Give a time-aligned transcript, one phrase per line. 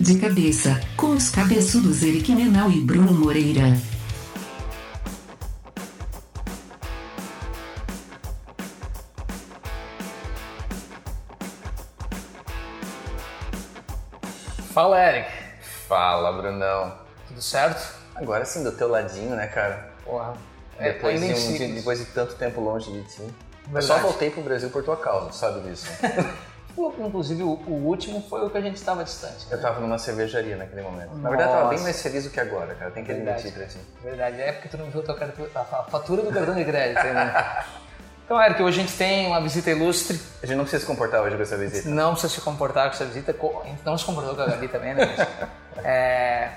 [0.00, 3.76] De cabeça, com os cabeçudos Eric Menal e Bruno Moreira.
[14.72, 15.30] Fala, Eric.
[15.88, 16.92] Fala, Brunão.
[17.28, 17.94] Tudo certo?
[18.14, 19.90] Agora sim, do teu ladinho, né, cara?
[20.04, 20.34] Porra.
[20.78, 23.20] Depois, É, de, ainda um- de- depois de tanto tempo longe de ti.
[23.22, 23.32] Eu
[23.72, 23.86] Verdade.
[23.86, 25.86] só voltei pro Brasil por tua causa, sabe disso.
[26.98, 29.46] Inclusive, o, o último foi o que a gente estava distante.
[29.50, 31.10] Eu tava numa cervejaria naquele momento.
[31.10, 31.28] Na Nossa.
[31.28, 32.90] verdade, eu tava bem mais feliz do que agora, cara.
[32.90, 33.38] Tem que Verdade.
[33.48, 33.78] admitir pra ti.
[34.02, 35.16] Verdade, é porque tu não viu a, tua
[35.54, 37.64] a fa- fatura do cartão de crédito, né?
[38.24, 40.16] Então, Eric, hoje a gente tem uma visita ilustre.
[40.40, 41.88] A gente não precisa se comportar hoje com essa visita.
[41.88, 43.32] Não precisa se comportar com essa visita.
[43.32, 45.04] A gente não se comportou com a Gabi também, né?
[45.82, 46.48] É,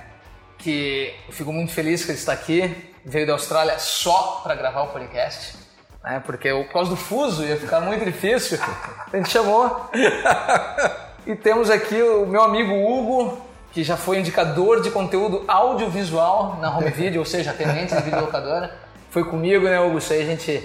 [0.59, 2.93] que eu fico muito feliz que ele está aqui.
[3.03, 5.57] Veio da Austrália só para gravar o podcast.
[6.03, 6.21] Né?
[6.25, 8.59] Porque o- por causa do fuso ia ficar muito difícil.
[9.11, 9.89] A gente chamou.
[11.25, 13.37] E temos aqui o meu amigo Hugo,
[13.71, 18.75] que já foi indicador de conteúdo audiovisual na Home Video, ou seja, atendente de videolocadora.
[19.09, 19.99] Foi comigo, né, Hugo?
[19.99, 20.61] Isso aí a gente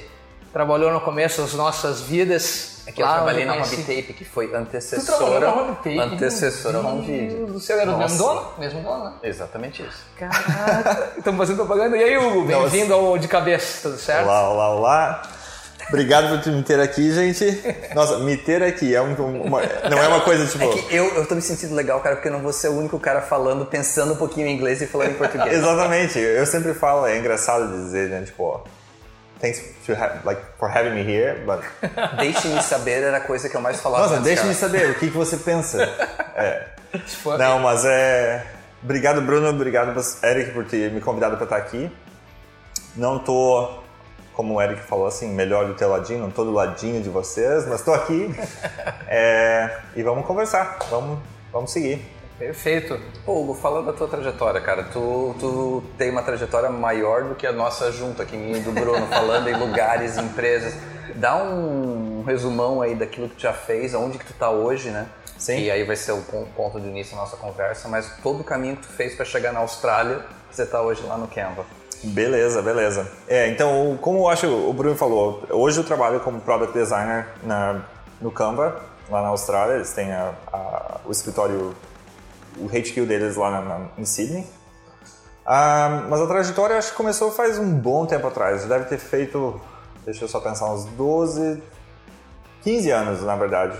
[0.52, 2.77] trabalhou no começo das nossas vidas.
[2.88, 5.46] É que eu trabalhei na Home Tape, que foi Tu antecessora.
[5.46, 5.98] na Home Tape?
[5.98, 7.36] Antecessora Video.
[7.36, 8.46] Deus do céu, era o mesmo dono?
[8.56, 9.12] Mesmo dono, né?
[9.24, 10.06] Exatamente isso.
[10.18, 11.98] Caraca, estamos fazendo propaganda.
[11.98, 14.24] E aí, Hugo, bem-vindo ao De Cabeça, tudo certo?
[14.24, 15.22] Olá, olá, olá.
[15.90, 17.44] Obrigado por me ter aqui, gente.
[17.94, 20.64] Nossa, me ter aqui é um- uma, não é uma coisa tipo.
[20.64, 22.72] É que eu, eu tô me sentindo legal, cara, porque eu não vou ser o
[22.78, 25.52] único cara falando, pensando um pouquinho em inglês e falando em português.
[25.56, 26.18] Exatamente.
[26.18, 28.22] Eu sempre falo, é engraçado dizer, né?
[28.22, 28.62] Tipo,
[29.40, 29.92] thanks to
[30.24, 31.62] like for having me here, but
[32.18, 34.16] Deixe-me saber era a coisa que eu mais falava.
[34.16, 34.54] nossa, cara.
[34.54, 35.78] saber o que, que você pensa.
[36.38, 36.66] É.
[37.22, 38.46] For- Não, mas é.
[38.82, 39.48] Obrigado, Bruno.
[39.48, 41.90] Obrigado, Eric, por ter me convidado para estar aqui.
[42.94, 43.68] Não tô,
[44.32, 47.66] como o Eric falou assim, melhor do teu ladinho, não tô do ladinho de vocês,
[47.66, 48.32] mas tô aqui.
[49.10, 50.78] É, e vamos conversar.
[50.90, 51.18] Vamos,
[51.52, 52.06] vamos seguir.
[52.38, 52.98] Perfeito.
[53.24, 54.84] Pô, Hugo, fala da tua trajetória, cara.
[54.84, 58.70] Tu, tu tem uma trajetória maior do que a nossa junta aqui, minha e do
[58.72, 60.74] Bruno, falando em lugares, empresas.
[61.16, 65.06] Dá um resumão aí daquilo que tu já fez, aonde que tu tá hoje, né?
[65.36, 65.58] Sim.
[65.58, 68.44] E aí vai ser o pon- ponto de início da nossa conversa, mas todo o
[68.44, 70.20] caminho que tu fez para chegar na Austrália,
[70.50, 71.64] você tá hoje lá no Canva.
[72.04, 73.10] Beleza, beleza.
[73.26, 77.80] É, então, como eu acho o Bruno falou, hoje eu trabalho como Product Designer na,
[78.20, 78.80] no Canva,
[79.10, 79.74] lá na Austrália.
[79.74, 81.74] Eles têm a- a- o escritório,
[82.60, 84.46] o HQ deles lá na- na- em Sydney.
[85.46, 88.64] Ah, mas a trajetória acho que começou faz um bom tempo atrás.
[88.64, 89.60] Deve ter feito,
[90.04, 91.62] deixa eu só pensar, uns 12,
[92.62, 93.78] 15 anos, na verdade.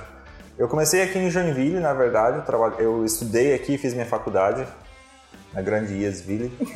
[0.57, 2.39] Eu comecei aqui em Joinville, na verdade.
[2.39, 4.67] Eu, trabalho, eu estudei aqui, fiz minha faculdade
[5.53, 6.49] na grande Iasville.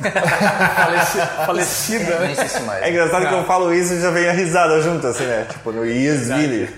[0.75, 2.35] Faleci- falecida, né?
[2.81, 5.45] É engraçado que eu falo isso e já vem a risada junto, assim, né?
[5.49, 6.69] Tipo, no Iasville.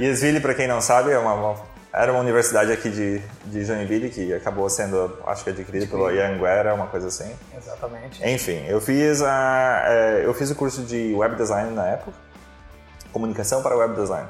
[0.00, 4.08] Iasville, pra quem não sabe, é uma, uma- era uma universidade aqui de, de Joinville
[4.08, 7.30] que acabou sendo, acho que adquirida pelo Anhanguera, uma coisa assim.
[7.56, 8.26] Exatamente.
[8.26, 12.16] Enfim, eu fiz, a, é, eu fiz o curso de Web Design na época,
[13.12, 14.26] Comunicação para Web Design.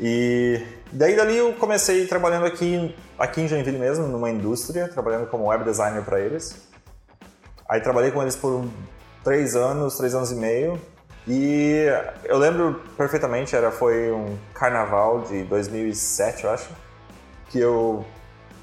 [0.00, 5.46] E daí dali eu comecei trabalhando aqui, aqui em Joinville mesmo, numa indústria, trabalhando como
[5.46, 6.56] Web Designer para eles.
[7.68, 8.64] Aí trabalhei com eles por
[9.22, 10.80] três anos, três anos e meio.
[11.28, 11.86] E
[12.24, 16.68] eu lembro perfeitamente, era, foi um carnaval de 2007, eu acho,
[17.50, 18.04] que eu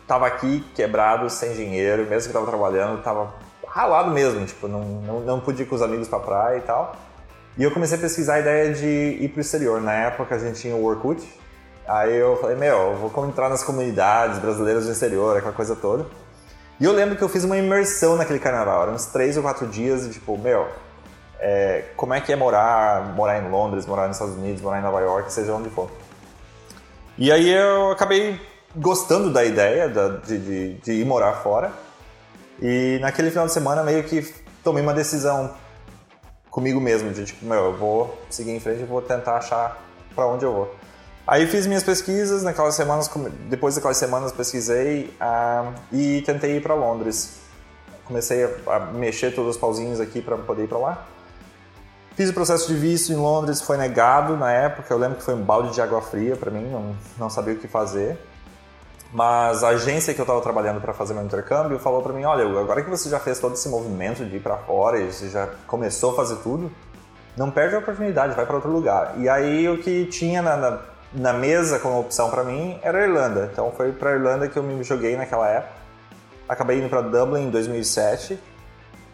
[0.08, 3.34] tava aqui quebrado, sem dinheiro, mesmo que eu tava trabalhando, tava
[3.68, 6.96] ralado mesmo, tipo, não, não, não pude ir com os amigos pra praia e tal.
[7.58, 9.82] E eu comecei a pesquisar a ideia de ir pro exterior.
[9.82, 11.28] Na época a gente tinha o Orkut.
[11.88, 16.06] Aí eu falei, meu, eu vou entrar nas comunidades brasileiras do exterior, aquela coisa toda.
[16.80, 18.84] E eu lembro que eu fiz uma imersão naquele carnaval.
[18.84, 20.68] Eram uns três ou quatro dias e tipo, meu,
[21.40, 24.84] é, como é que é morar, morar em Londres, morar nos Estados Unidos, morar em
[24.84, 25.90] Nova York, seja onde for.
[27.18, 28.40] E aí eu acabei
[28.76, 31.72] gostando da ideia de, de, de ir morar fora.
[32.62, 34.34] E naquele final de semana meio que
[34.64, 35.54] tomei uma decisão
[36.50, 39.80] comigo mesmo, de tipo, meu, eu vou seguir em frente e vou tentar achar
[40.16, 40.76] para onde eu vou.
[41.28, 43.10] Aí fiz minhas pesquisas, naquelas semanas,
[43.50, 47.40] depois daquelas semanas pesquisei ah, e tentei ir para Londres.
[48.06, 51.08] Comecei a, a mexer todos os pauzinhos aqui para poder ir para lá.
[52.18, 54.92] Fiz o processo de visto em Londres, foi negado na época.
[54.92, 57.58] Eu lembro que foi um balde de água fria para mim, não, não sabia o
[57.58, 58.18] que fazer.
[59.14, 62.44] Mas a agência que eu estava trabalhando para fazer meu intercâmbio falou para mim: olha,
[62.60, 65.48] agora que você já fez todo esse movimento de ir para fora e você já
[65.68, 66.72] começou a fazer tudo,
[67.38, 69.14] não perde a oportunidade, vai para outro lugar.
[69.18, 70.80] E aí o que tinha na, na,
[71.14, 73.48] na mesa como opção para mim era a Irlanda.
[73.54, 75.74] Então foi para Irlanda que eu me joguei naquela época.
[76.50, 78.40] Acabei indo para Dublin em 2007.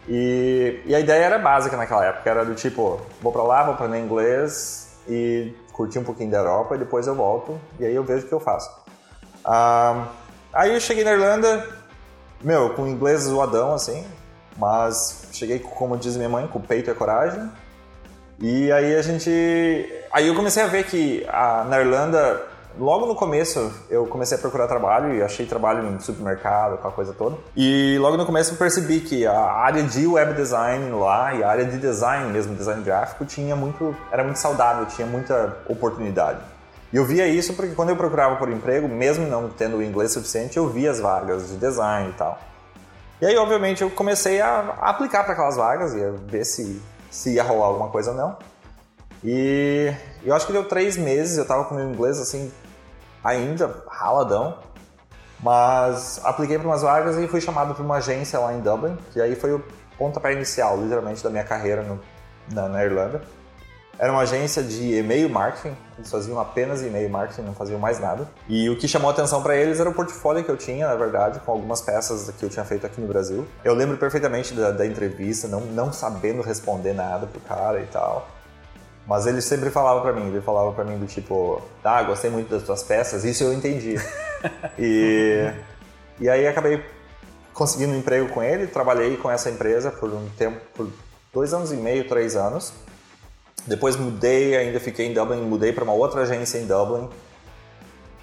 [0.08, 3.74] E, e a ideia era básica naquela época, era do tipo, vou para lá, vou
[3.74, 8.04] aprender inglês e curtir um pouquinho da Europa e depois eu volto e aí eu
[8.04, 8.70] vejo o que eu faço.
[9.44, 10.08] Ah,
[10.52, 11.68] aí eu cheguei na Irlanda,
[12.42, 14.04] meu, com inglês zoadão, assim,
[14.56, 17.50] mas cheguei, como diz minha mãe, com peito e coragem.
[18.40, 19.30] E aí a gente.
[20.12, 22.42] Aí eu comecei a ver que a, na Irlanda,
[22.78, 27.12] logo no começo, eu comecei a procurar trabalho e achei trabalho em supermercado, aquela coisa
[27.12, 27.36] toda.
[27.56, 31.48] E logo no começo eu percebi que a área de web design lá e a
[31.48, 33.96] área de design mesmo, design gráfico, tinha muito.
[34.10, 36.40] era muito saudável, tinha muita oportunidade.
[36.92, 40.56] E eu via isso porque quando eu procurava por emprego, mesmo não tendo inglês suficiente,
[40.56, 42.38] eu via as vagas de design e tal.
[43.20, 46.80] E aí, obviamente, eu comecei a aplicar para aquelas vagas e a ver se,
[47.10, 48.36] se ia rolar alguma coisa ou não.
[49.24, 49.90] E
[50.22, 52.52] eu acho que deu três meses, eu tava com meu inglês assim,
[53.24, 54.58] ainda raladão,
[55.40, 59.20] mas apliquei para umas vagas e fui chamado para uma agência lá em Dublin, que
[59.20, 59.64] aí foi o
[59.98, 62.00] pontapé inicial, literalmente, da minha carreira no,
[62.52, 63.22] na, na Irlanda.
[63.96, 68.28] Era uma agência de e-mail marketing, eles faziam apenas e-mail marketing, não faziam mais nada.
[68.48, 70.96] E o que chamou a atenção para eles era o portfólio que eu tinha, na
[70.96, 73.46] verdade, com algumas peças que eu tinha feito aqui no Brasil.
[73.62, 78.26] Eu lembro perfeitamente da, da entrevista, não, não sabendo responder nada pro cara e tal.
[79.06, 82.48] Mas ele sempre falava para mim, ele falava para mim do tipo, ah, gostei muito
[82.48, 83.96] das tuas peças, isso eu entendi.
[84.78, 85.50] e,
[86.18, 86.82] e aí acabei
[87.52, 90.90] conseguindo um emprego com ele, trabalhei com essa empresa por um tempo, por
[91.32, 92.72] dois anos e meio, três anos.
[93.66, 97.08] Depois mudei, ainda fiquei em Dublin, mudei para uma outra agência em Dublin.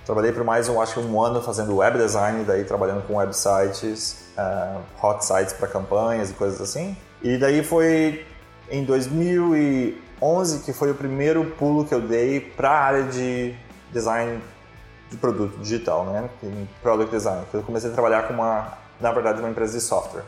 [0.05, 4.25] Trabalhei por mais, um, acho que um ano fazendo web design, daí trabalhando com websites,
[4.37, 6.97] uh, hot sites para campanhas e coisas assim.
[7.21, 8.25] E daí foi
[8.69, 8.83] em
[10.21, 13.55] 2011 que foi o primeiro pulo que eu dei para a área de
[13.91, 14.39] design
[15.09, 16.29] de produto digital, né?
[16.81, 17.43] Product design.
[17.53, 20.23] Eu comecei a trabalhar com uma, na verdade, uma empresa de software.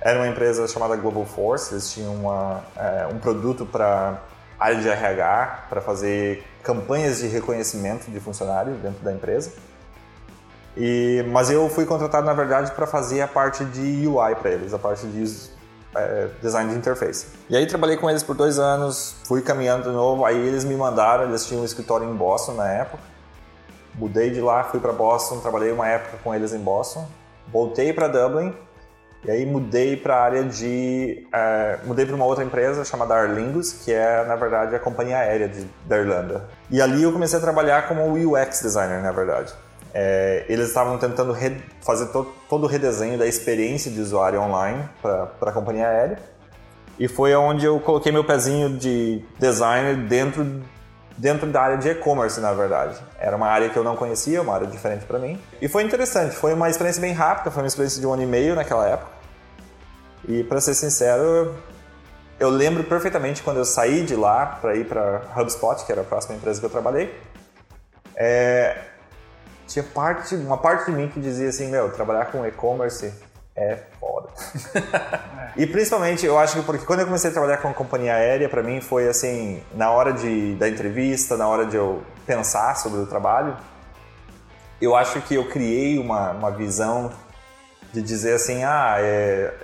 [0.00, 4.20] Era uma empresa chamada Global Force, eles tinham uma, é, um produto para
[4.60, 9.52] área de RH, para fazer campanhas de reconhecimento de funcionários dentro da empresa.
[10.76, 14.74] E, mas eu fui contratado, na verdade, para fazer a parte de UI para eles,
[14.74, 15.22] a parte de
[15.96, 17.26] é, design de interface.
[17.48, 20.74] E aí trabalhei com eles por dois anos, fui caminhando de novo, aí eles me
[20.74, 23.02] mandaram, eles tinham um escritório em Boston na época.
[23.94, 27.06] Mudei de lá, fui para Boston, trabalhei uma época com eles em Boston.
[27.52, 28.52] Voltei para Dublin
[29.24, 31.26] e aí mudei para a área de.
[31.32, 35.48] É, mudei para uma outra empresa chamada Arlingus, que é, na verdade, a companhia aérea
[35.48, 36.44] de, da Irlanda.
[36.70, 39.54] E ali eu comecei a trabalhar como UX designer, na verdade.
[39.96, 41.36] É, eles estavam tentando
[41.80, 46.18] fazer to, todo o redesenho da experiência de usuário online para a companhia aérea.
[46.98, 50.62] E foi onde eu coloquei meu pezinho de designer dentro
[51.16, 52.96] dentro da área de e-commerce, na verdade.
[53.18, 55.40] Era uma área que eu não conhecia, uma área diferente para mim.
[55.62, 58.26] E foi interessante, foi uma experiência bem rápida, foi uma experiência de um ano e
[58.26, 59.12] meio naquela época.
[60.26, 61.54] E para ser sincero,
[62.38, 66.04] eu lembro perfeitamente quando eu saí de lá para ir para HubSpot, que era a
[66.04, 67.14] próxima empresa que eu trabalhei.
[68.16, 68.76] É,
[69.66, 73.12] tinha parte, uma parte de mim que dizia assim, meu, trabalhar com e-commerce
[73.56, 74.28] é foda.
[75.56, 78.62] e principalmente, eu acho que porque quando eu comecei a trabalhar com companhia aérea, para
[78.62, 83.06] mim foi assim, na hora de, da entrevista, na hora de eu pensar sobre o
[83.06, 83.56] trabalho,
[84.80, 87.10] eu acho que eu criei uma, uma visão
[87.92, 89.54] de dizer assim, ah, é,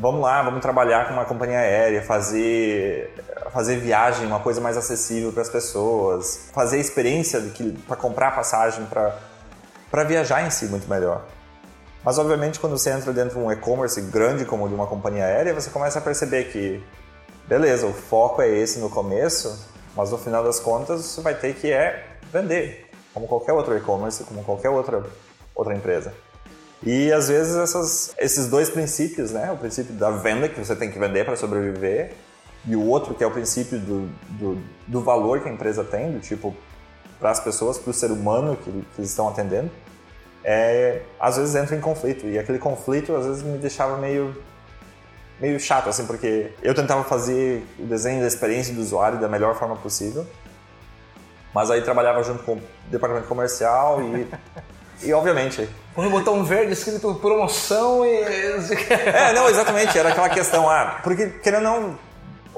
[0.00, 3.13] vamos lá, vamos trabalhar com uma companhia aérea, fazer
[3.50, 7.42] fazer viagem uma coisa mais acessível para as pessoas, fazer a experiência
[7.86, 11.24] para comprar passagem para viajar em si muito melhor.
[12.04, 15.54] Mas obviamente quando você entra dentro de um e-commerce grande como de uma companhia aérea,
[15.54, 16.82] você começa a perceber que
[17.46, 21.54] beleza, o foco é esse no começo, mas no final das contas você vai ter
[21.54, 25.04] que é vender, como qualquer outro e-commerce, como qualquer outra
[25.54, 26.12] outra empresa.
[26.82, 29.50] E às vezes essas, esses dois princípios, né?
[29.50, 32.12] O princípio da venda, que você tem que vender para sobreviver,
[32.66, 36.12] e o outro que é o princípio do, do, do valor que a empresa tem,
[36.12, 36.54] do tipo,
[37.18, 39.70] para as pessoas, para o ser humano que, que eles estão atendendo,
[40.42, 42.26] é, às vezes entra em conflito.
[42.26, 44.34] E aquele conflito às vezes me deixava meio
[45.40, 49.56] meio chato, assim, porque eu tentava fazer o desenho da experiência do usuário da melhor
[49.56, 50.24] forma possível,
[51.52, 54.28] mas aí trabalhava junto com o departamento comercial e
[55.02, 55.68] E obviamente.
[55.94, 58.22] Põe um botão verde escrito promoção e.
[58.90, 59.96] é, não, exatamente.
[59.98, 61.98] Era aquela questão, ah, porque querendo não.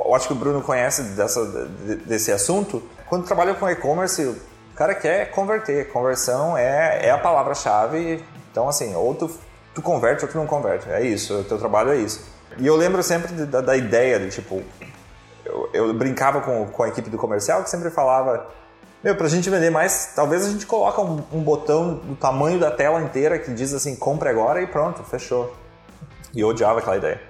[0.07, 1.45] Eu acho que o Bruno conhece dessa,
[2.07, 2.83] desse assunto.
[3.09, 4.37] Quando trabalha com e-commerce, o
[4.77, 5.89] cara quer converter.
[5.91, 8.25] Conversão é, é a palavra-chave.
[8.51, 9.31] Então, assim, ou tu,
[9.75, 10.89] tu converte ou tu não converte.
[10.91, 12.25] É isso, o teu trabalho é isso.
[12.59, 14.63] E eu lembro sempre da, da ideia de, tipo,
[15.45, 18.47] eu, eu brincava com, com a equipe do comercial que sempre falava
[19.07, 22.73] meu, pra gente vender mais, talvez a gente coloque um, um, botão do tamanho da
[22.73, 25.55] tela inteira que diz assim, compre agora e pronto, fechou.
[26.35, 27.21] E eu odiava aquela ideia.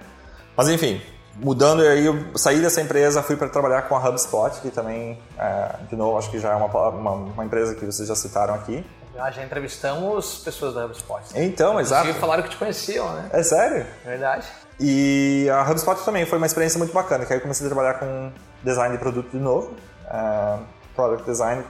[0.55, 0.99] Mas enfim,
[1.39, 5.75] mudando aí, eu saí dessa empresa, fui para trabalhar com a HubSpot, que também, é,
[5.89, 8.85] de novo, acho que já é uma, uma, uma, empresa que vocês já citaram aqui.
[9.15, 11.21] Já, já entrevistamos pessoas da HubSpot.
[11.35, 12.01] Então, exato.
[12.01, 13.29] Inclusive falaram que te conheciam, né?
[13.31, 13.85] É sério?
[14.03, 14.47] Verdade.
[14.79, 17.95] E a HubSpot também foi uma experiência muito bacana, que aí eu comecei a trabalhar
[17.95, 18.31] com
[18.63, 19.73] design de produto de novo,
[20.05, 20.59] uh,
[20.95, 21.63] product design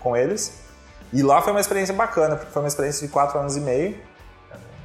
[0.00, 0.60] com eles.
[1.12, 3.98] E lá foi uma experiência bacana, porque foi uma experiência de quatro anos e meio.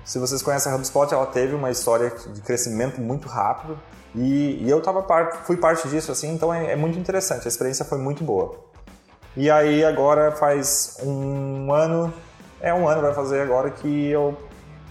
[0.06, 3.80] Se vocês conhecem a HubSpot, ela teve uma história de crescimento muito rápido.
[4.16, 5.04] E, e eu tava
[5.44, 7.46] fui parte disso, assim, então é, é muito interessante.
[7.46, 8.56] A experiência foi muito boa.
[9.36, 12.14] E aí agora faz um ano,
[12.62, 14.38] é um ano vai fazer agora que eu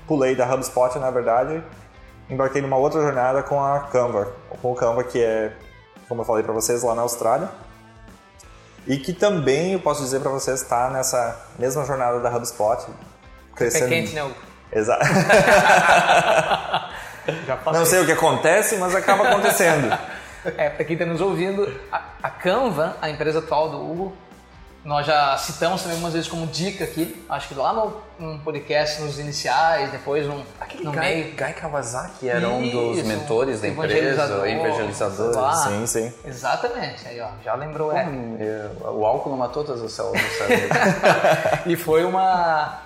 [0.06, 1.62] pulei da HubSpot, na verdade,
[2.28, 5.52] embarquei numa outra jornada com a Canva, com o Canva que é,
[6.08, 7.48] como eu falei para vocês, lá na Austrália.
[8.84, 12.84] E que também eu posso dizer para vocês está nessa mesma jornada da HubSpot,
[13.54, 13.86] crescendo.
[13.86, 14.28] É quente, né?
[14.72, 15.04] Exato.
[17.72, 19.96] Não sei o que acontece, mas acaba acontecendo.
[20.56, 24.12] É, para quem está nos ouvindo, a, a Canva, a empresa atual do Hugo,
[24.84, 29.00] nós já citamos também algumas vezes como dica aqui, acho que lá no, no podcast,
[29.00, 31.36] nos iniciais, depois um, Aquele no Guy, meio.
[31.36, 35.54] Guy Kawasaki era um dos Isso, mentores da empresa, evangelizador, lá.
[35.54, 36.12] Sim, sim.
[36.24, 38.02] Exatamente, aí ó, já lembrou, Pô, é.
[38.40, 40.20] é, O álcool não matou todas as células.
[41.66, 42.80] E foi uma,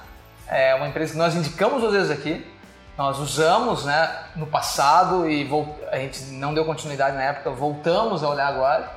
[0.48, 2.46] é, uma empresa que nós indicamos duas vezes aqui,
[2.96, 5.48] nós usamos né, no passado e
[5.90, 8.90] a gente não deu continuidade na época, voltamos a olhar agora.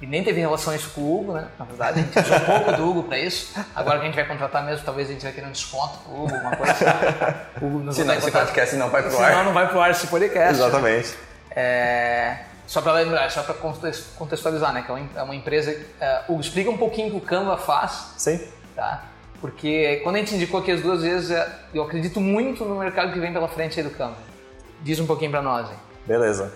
[0.00, 1.48] E nem teve relações com o Hugo, né?
[1.58, 3.58] Na verdade, a gente usou um pouco do Hugo para isso.
[3.74, 6.12] Agora que a gente vai contratar mesmo, talvez a gente vai querer um desconto com
[6.12, 6.74] o Hugo, alguma coisa.
[7.62, 9.44] O Hugo nos Senão esse podcast não vai pro Senão ar.
[9.46, 10.52] não vai pro ar esse podcast.
[10.52, 11.16] Exatamente.
[11.50, 14.82] É, só para lembrar, só para contextualizar, né?
[14.82, 15.74] Que é uma, é uma empresa.
[15.98, 18.46] É, Hugo, explica um pouquinho o que o Canva faz, Sim.
[18.74, 19.02] tá?
[19.40, 23.12] Porque quando a gente indicou aqui as duas vezes, é, eu acredito muito no mercado
[23.12, 24.16] que vem pela frente aí do Canva.
[24.82, 25.76] Diz um pouquinho para nós, hein?
[26.06, 26.52] Beleza.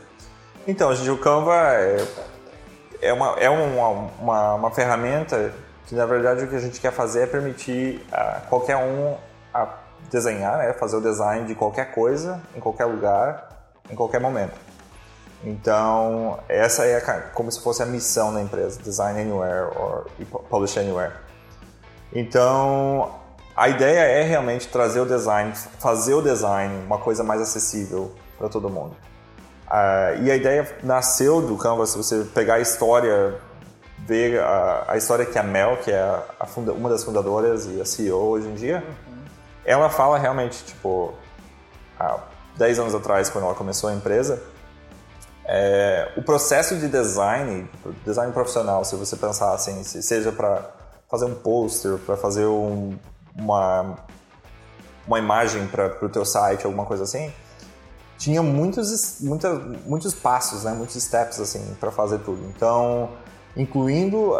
[0.67, 2.07] Então, gente, o Canva é,
[3.03, 3.89] é, uma, é uma,
[4.21, 5.53] uma, uma ferramenta
[5.87, 9.17] que, na verdade, o que a gente quer fazer é permitir a qualquer um
[9.53, 9.67] a
[10.11, 14.55] desenhar, né, fazer o design de qualquer coisa, em qualquer lugar, em qualquer momento.
[15.43, 20.07] Então, essa é a como se fosse a missão da empresa, Design Anywhere or
[20.49, 21.13] Publish Anywhere.
[22.13, 23.15] Então,
[23.57, 28.49] a ideia é realmente trazer o design, fazer o design uma coisa mais acessível para
[28.49, 28.97] todo mundo.
[29.69, 33.39] Ah, e a ideia nasceu do Canva, se você pegar a história,
[33.99, 37.67] ver a, a história que a Mel, que é a- a funda- uma das fundadoras
[37.67, 38.83] e a CEO hoje em dia,
[39.65, 41.15] ela fala realmente, tipo,
[41.99, 42.19] há
[42.57, 44.43] 10 anos atrás, quando ela começou a empresa,
[45.45, 47.69] é, o processo de design,
[48.05, 50.80] design profissional, se você pensar assim, se seja para
[51.11, 52.97] fazer um poster, para fazer um-
[53.37, 53.97] uma,
[55.07, 57.33] uma imagem para o teu site, alguma coisa assim,
[58.19, 59.55] tinha muitos, muita,
[59.87, 62.45] muitos passos, né, muitos steps assim para fazer tudo.
[62.55, 63.11] Então,
[63.57, 64.35] incluindo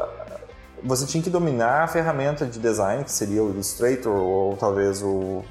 [0.83, 5.43] você tinha que dominar a ferramenta de design, que seria o Illustrator ou talvez o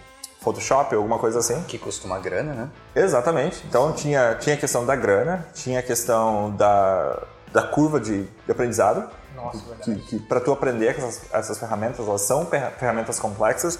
[0.41, 1.61] Photoshop, alguma coisa assim.
[1.67, 2.69] Que custa uma grana, né?
[2.95, 3.63] Exatamente.
[3.67, 8.51] Então tinha, tinha a questão da grana, tinha a questão da, da curva de, de
[8.51, 9.09] aprendizado.
[9.35, 13.79] Nossa, que, que para tu aprender essas, essas ferramentas, elas são fer- ferramentas complexas.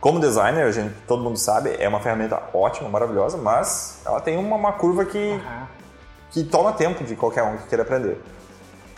[0.00, 4.38] Como designer, a gente, todo mundo sabe, é uma ferramenta ótima, maravilhosa, mas ela tem
[4.38, 5.40] uma, uma curva que,
[6.30, 8.22] que toma tempo de qualquer um que queira aprender.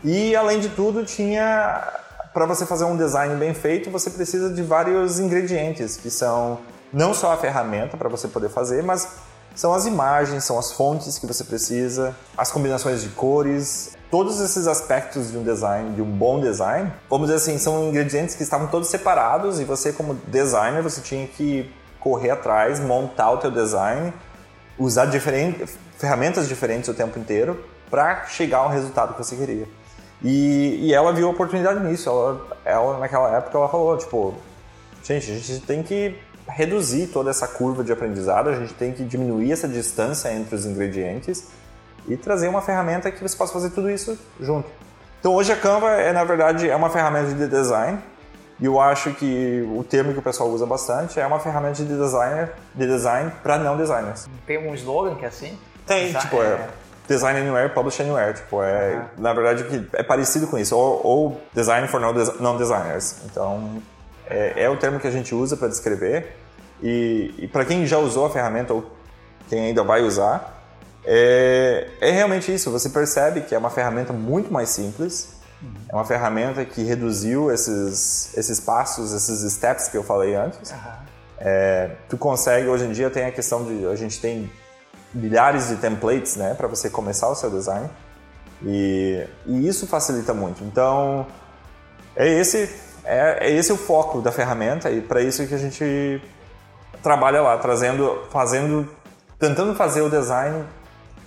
[0.04, 1.88] E além de tudo, tinha
[2.32, 6.58] para você fazer um design bem feito, você precisa de vários ingredientes, que são
[6.92, 9.08] não só a ferramenta para você poder fazer, mas
[9.54, 14.66] são as imagens, são as fontes que você precisa, as combinações de cores, todos esses
[14.66, 18.66] aspectos de um design, de um bom design, vamos dizer assim, são ingredientes que estavam
[18.66, 24.12] todos separados e você como designer, você tinha que correr atrás, montar o teu design,
[24.78, 25.10] usar
[25.96, 29.66] ferramentas diferentes o tempo inteiro para chegar ao resultado que você queria.
[30.22, 32.10] E, e ela viu oportunidade nisso.
[32.10, 34.34] Ela, ela, naquela época, ela falou, tipo,
[35.02, 39.04] gente, a gente tem que reduzir toda essa curva de aprendizado, a gente tem que
[39.04, 41.46] diminuir essa distância entre os ingredientes
[42.08, 44.68] e trazer uma ferramenta que você possa fazer tudo isso junto.
[45.20, 47.98] Então hoje a Canva é, na verdade, é uma ferramenta de design
[48.60, 51.96] e eu acho que o termo que o pessoal usa bastante é uma ferramenta de
[51.96, 54.28] designer, de design para não designers.
[54.46, 55.58] Tem um slogan que é assim?
[55.86, 56.68] Tem, Desi- tipo, é
[57.08, 58.34] Design Anywhere, Publish Anywhere.
[58.34, 60.76] Tipo, é, na verdade, que é parecido com isso.
[60.76, 63.16] Ou, ou Design for non- Non-Designers.
[63.24, 63.82] Então,
[64.28, 66.36] é, é o termo que a gente usa para descrever.
[66.80, 68.88] E, e para quem já usou a ferramenta ou
[69.48, 70.61] quem ainda vai usar,
[71.04, 72.70] é, é realmente isso.
[72.70, 75.40] Você percebe que é uma ferramenta muito mais simples.
[75.88, 80.74] É uma ferramenta que reduziu esses, esses passos, esses steps que eu falei antes.
[81.38, 84.50] É, tu consegue, hoje em dia tem a questão de, a gente tem
[85.12, 87.88] milhares de templates, né, para você começar o seu design.
[88.64, 90.64] E, e isso facilita muito.
[90.64, 91.26] Então,
[92.16, 92.68] é esse
[93.04, 96.22] é, é esse o foco da ferramenta e para isso que a gente
[97.02, 98.88] trabalha lá, trazendo, fazendo,
[99.38, 100.64] tentando fazer o design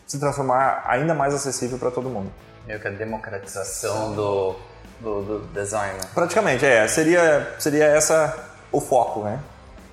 [0.05, 2.31] se transformar ainda mais acessível para todo mundo.
[2.65, 4.55] Meio que a democratização do,
[4.99, 5.93] do, do design.
[5.93, 6.09] né?
[6.13, 6.87] Praticamente, é.
[6.87, 9.39] Seria, seria essa o foco, né?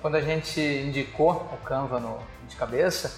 [0.01, 3.11] Quando a gente indicou o Canva no, de cabeça,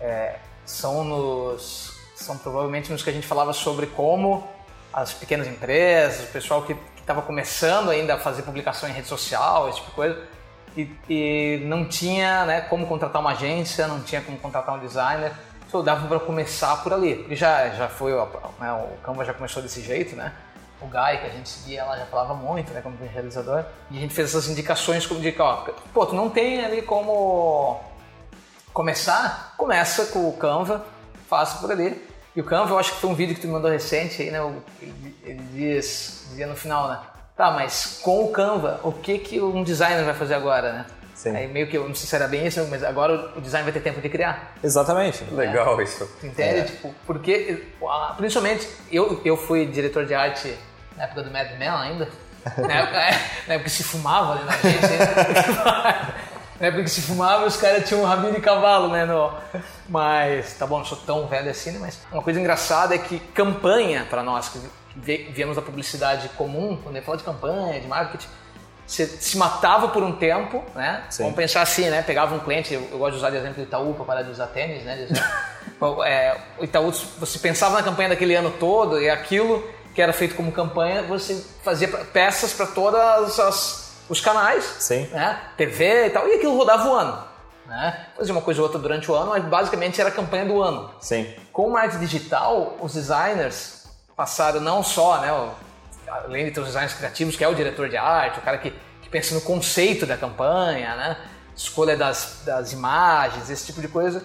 [0.00, 4.46] é, são nos são provavelmente nos que a gente falava sobre como
[4.92, 9.68] as pequenas empresas, o pessoal que estava começando ainda a fazer publicação em rede social,
[9.68, 10.22] esse tipo de coisa,
[10.76, 15.32] e, e não tinha né, como contratar uma agência, não tinha como contratar um designer,
[15.72, 17.14] então dava para começar por ali.
[17.14, 20.30] Porque já, já foi, né, o Canva já começou desse jeito, né?
[20.82, 24.00] O Guy, que a gente seguia lá, já falava muito, né, como realizador, e a
[24.00, 25.64] gente fez essas indicações como de, ó,
[25.94, 27.80] pô, tu não tem ali como
[28.74, 30.84] começar, começa com o Canva,
[31.28, 32.06] faça por ali.
[32.36, 34.30] E o Canva, eu acho que foi um vídeo que tu me mandou recente aí,
[34.30, 34.40] né?
[34.80, 36.98] Ele, ele diz, dizia no final, né?
[37.34, 40.86] Tá, mas com o Canva, o que que um designer vai fazer agora, né?
[41.14, 41.36] Sim.
[41.36, 43.72] Aí meio que, eu não sei se era bem isso, mas agora o design vai
[43.72, 44.54] ter tempo de criar.
[44.62, 45.22] Exatamente.
[45.30, 46.08] Legal isso.
[46.22, 46.60] Entende?
[46.60, 46.62] É.
[46.64, 50.56] Tipo, porque, ah, principalmente, eu, eu fui diretor de arte
[50.96, 52.08] na época do Mad Men ainda.
[52.58, 53.10] na, época, é,
[53.46, 54.98] na época que se fumava ali na agência.
[56.58, 59.04] na época que se fumava, os caras tinham um rabinho de cavalo, né?
[59.04, 59.32] No,
[59.88, 61.78] mas, tá bom, não sou tão velho assim, né?
[61.80, 64.58] Mas uma coisa engraçada é que campanha, para nós que
[64.96, 68.26] vi- viemos da publicidade comum, quando eu falo de campanha, de marketing,
[68.92, 71.04] você se matava por um tempo, né?
[71.08, 71.22] Sim.
[71.24, 72.02] Vamos pensar assim, né?
[72.02, 74.30] Pegava um cliente, eu, eu gosto de usar de exemplo do Itaú para parar de
[74.30, 75.08] usar tênis, né?
[76.06, 80.36] É, o Itaú, você pensava na campanha daquele ano todo e aquilo que era feito
[80.36, 85.06] como campanha, você fazia peças para todas as os canais, Sim.
[85.08, 85.40] né?
[85.56, 87.18] TV e tal, e aquilo rodava o ano,
[87.66, 88.06] né?
[88.16, 90.90] Fazia uma coisa ou outra durante o ano, mas basicamente era a campanha do ano.
[91.00, 91.34] Sim.
[91.52, 95.50] Com o marketing digital, os designers passaram não só, né, o-
[96.24, 98.70] além de ter os designers criativos, que é o diretor de arte, o cara que,
[99.02, 101.16] que pensa no conceito da campanha, né,
[101.56, 104.22] escolha das, das imagens, esse tipo de coisa.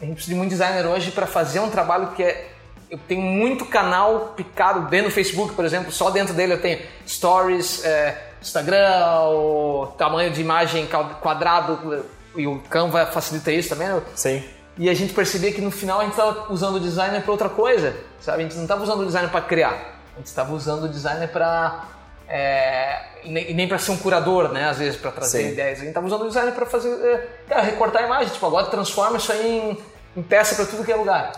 [0.00, 2.52] A gente precisa de muito designer hoje para fazer um trabalho que é.
[2.90, 6.80] Eu tenho muito canal picado dentro do Facebook, por exemplo, só dentro dele eu tenho
[7.06, 10.88] stories, é, Instagram, o tamanho de imagem
[11.20, 13.88] quadrado, e o Canva facilita isso também.
[13.88, 14.00] né?
[14.14, 14.42] Sim.
[14.78, 17.48] E a gente percebia que no final a gente estava usando o designer para outra
[17.48, 18.38] coisa, sabe?
[18.38, 21.84] A gente não estava usando o designer para criar, gente estava usando o designer para
[22.28, 24.68] é, e nem, nem para ser um curador, né?
[24.68, 25.52] Às vezes para trazer Sim.
[25.52, 25.78] ideias.
[25.78, 28.32] A gente estava usando o designer para fazer, é, cara, recortar a imagem.
[28.32, 29.78] Tipo, agora transforma isso aí em,
[30.16, 31.32] em peça para tudo que é lugar.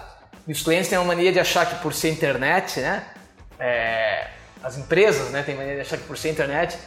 [0.46, 3.04] E os clientes têm uma mania de achar que por ser internet, né?
[3.58, 4.26] é,
[4.62, 5.42] as empresas, né?
[5.42, 6.78] Têm mania de achar que por ser internet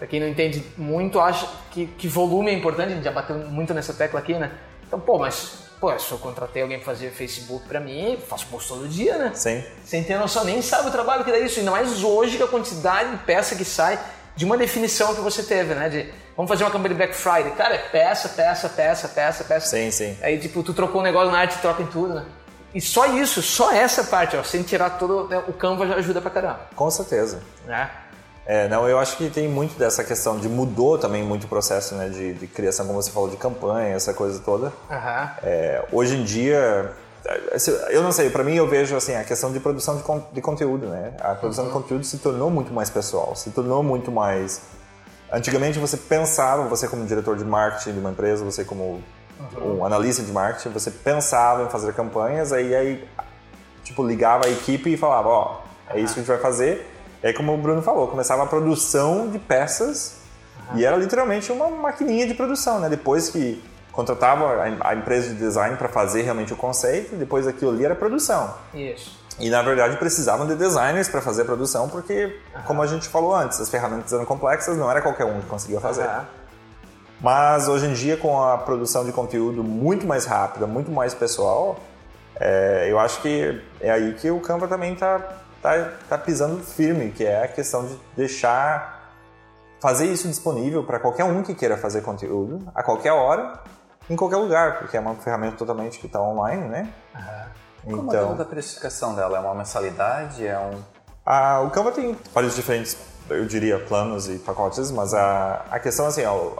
[0.00, 3.36] Pra quem não entende muito, acha que, que volume é importante, a gente já bateu
[3.36, 4.50] muito nessa tecla aqui, né?
[4.86, 8.68] Então, pô, mas, pô, se eu contratei alguém pra fazer Facebook pra mim, faço post
[8.68, 9.32] todo dia, né?
[9.34, 9.64] Sim.
[9.84, 12.48] Sem ter noção, nem sabe o trabalho que dá isso, ainda mais hoje com a
[12.48, 13.98] quantidade de peça que sai
[14.36, 15.88] de uma definição que você teve, né?
[15.88, 17.52] De vamos fazer uma campanha de Black Friday.
[17.52, 19.66] Cara, é peça, peça, peça, peça, peça.
[19.66, 20.16] Sim, sim.
[20.22, 22.24] Aí, tipo, tu trocou um negócio na arte, troca em tudo, né?
[22.74, 25.26] E só isso, só essa parte, ó, sem tirar todo.
[25.28, 27.42] né, o Canva já ajuda pra caramba, Com certeza.
[27.66, 27.90] né?
[28.52, 31.94] É, não, eu acho que tem muito dessa questão de mudou também muito o processo
[31.94, 34.72] né, de, de criação, como você falou, de campanha, essa coisa toda.
[34.90, 35.30] Aham.
[35.44, 36.90] É, hoje em dia,
[37.90, 40.40] eu não sei, para mim eu vejo assim a questão de produção de, con- de
[40.40, 41.12] conteúdo, né?
[41.20, 44.62] A produção de conteúdo se tornou muito mais pessoal, se tornou muito mais.
[45.32, 49.00] Antigamente você pensava, você como diretor de marketing de uma empresa, você como
[49.62, 53.08] um analista de marketing, você pensava em fazer campanhas, aí aí
[53.84, 56.89] tipo ligava a equipe e falava, ó, é isso que a gente vai fazer.
[57.22, 60.16] E aí como o Bruno falou, começava a produção de peças
[60.74, 62.88] e era literalmente uma maquininha de produção, né?
[62.88, 67.84] Depois que contratava a- empresa de design para fazer realmente o conceito, depois aquilo ali
[67.84, 68.54] era produção.
[68.72, 69.18] Isso.
[69.38, 73.34] E na verdade precisavam de designers para fazer a produção, porque, como a gente falou
[73.34, 76.02] antes, as ferramentas eram complexas, não era qualquer um que conseguia fazer.
[76.04, 76.26] Aham.
[77.20, 81.78] Mas hoje em dia, com a produção de conteúdo muito mais rápida, muito mais pessoal,
[82.36, 85.20] é, eu acho que é aí que o Canva também está
[85.62, 89.12] tá, tá pisando firme, que é a questão de deixar
[89.80, 93.60] fazer isso disponível para qualquer um que queira fazer conteúdo, a qualquer hora,
[94.08, 96.92] em qualquer lugar, porque é uma ferramenta totalmente que está online, né?
[97.84, 99.38] O Então, modelo da precificação dela?
[99.38, 100.46] É uma mensalidade?
[100.46, 100.82] É um...
[101.24, 102.96] A, o Canva tem vários diferentes,
[103.28, 106.52] eu diria, planos e pacotes, mas a, a questão assim, ó,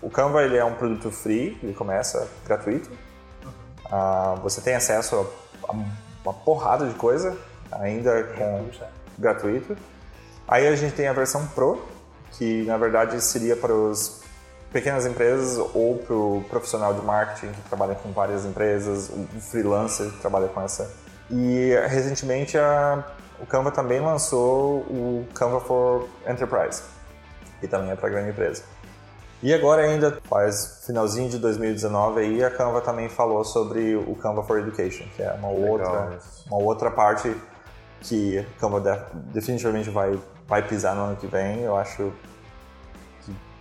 [0.00, 2.90] o, Canva ele é um produto free, ele começa gratuito.
[3.90, 5.16] Ah, você tem acesso
[5.64, 5.74] a, a
[6.24, 7.36] uma porrada de coisa,
[7.80, 8.68] ainda com
[9.18, 9.76] gratuito.
[10.46, 11.82] Aí a gente tem a versão Pro,
[12.32, 14.22] que na verdade seria para os
[14.72, 20.10] pequenas empresas ou para o profissional de marketing que trabalha com várias empresas, o freelancer
[20.10, 20.90] que trabalha com essa.
[21.30, 23.04] E recentemente a,
[23.40, 26.82] o Canva também lançou o Canva for Enterprise,
[27.60, 28.62] que também é para grande empresa.
[29.42, 34.42] E agora ainda faz finalzinho de 2019 aí a Canva também falou sobre o Canva
[34.42, 37.34] for Education, que é uma outra uma outra parte
[38.02, 39.00] que a Canva de-
[39.32, 41.62] definitivamente vai vai pisar no ano que vem.
[41.62, 42.12] Eu acho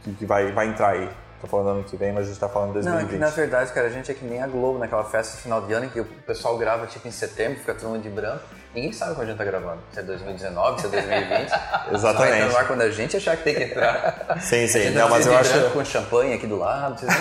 [0.03, 1.09] que, que vai vai entrar aí.
[1.39, 3.09] Tô falando ano que vem, mas a gente tá falando Não, é 2020.
[3.09, 5.59] que na verdade, cara, a gente é que nem a Globo naquela festa de final
[5.63, 8.43] de ano em que o pessoal grava tipo em setembro, fica todo mundo de branco.
[8.75, 9.79] Ninguém sabe quando a gente tá gravando.
[9.91, 11.49] Se é 2019, se é 2020.
[11.49, 12.45] Só entra Exatamente.
[12.51, 14.37] no ar quando a gente achar que tem que entrar.
[14.39, 14.81] Sim, A sim.
[14.81, 16.99] gente Não, mas eu acho com champanhe aqui do lado.
[16.99, 17.11] vocês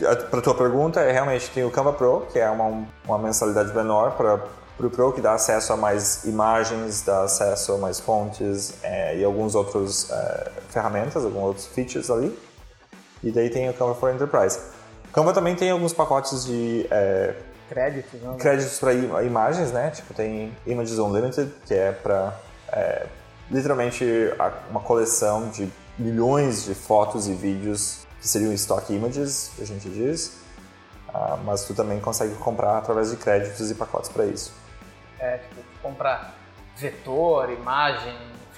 [0.00, 0.16] não.
[0.30, 4.12] Para tua pergunta, é realmente tem o Canva Pro, que é uma, uma mensalidade menor
[4.12, 4.40] para
[4.78, 9.24] o Pro, que dá acesso a mais imagens, dá acesso a mais fontes é, e
[9.24, 12.36] alguns outros é, ferramentas, alguns outros features ali.
[13.22, 14.58] E daí tem o Canva for Enterprise.
[15.12, 17.34] Canva também tem alguns pacotes de é,
[17.68, 18.36] Crédito, não?
[18.36, 18.92] créditos para
[19.24, 19.90] imagens, né?
[19.90, 22.34] Tipo, tem Images Unlimited, que é para
[23.50, 24.04] literalmente
[24.38, 29.88] a- uma coleção de milhões de fotos e vídeos que seriam stock images, a gente
[29.88, 30.32] diz.
[31.14, 34.52] Ah, mas tu também consegue comprar através de créditos e pacotes para isso.
[35.22, 36.34] É, tipo, comprar
[36.76, 38.16] vetor, imagem,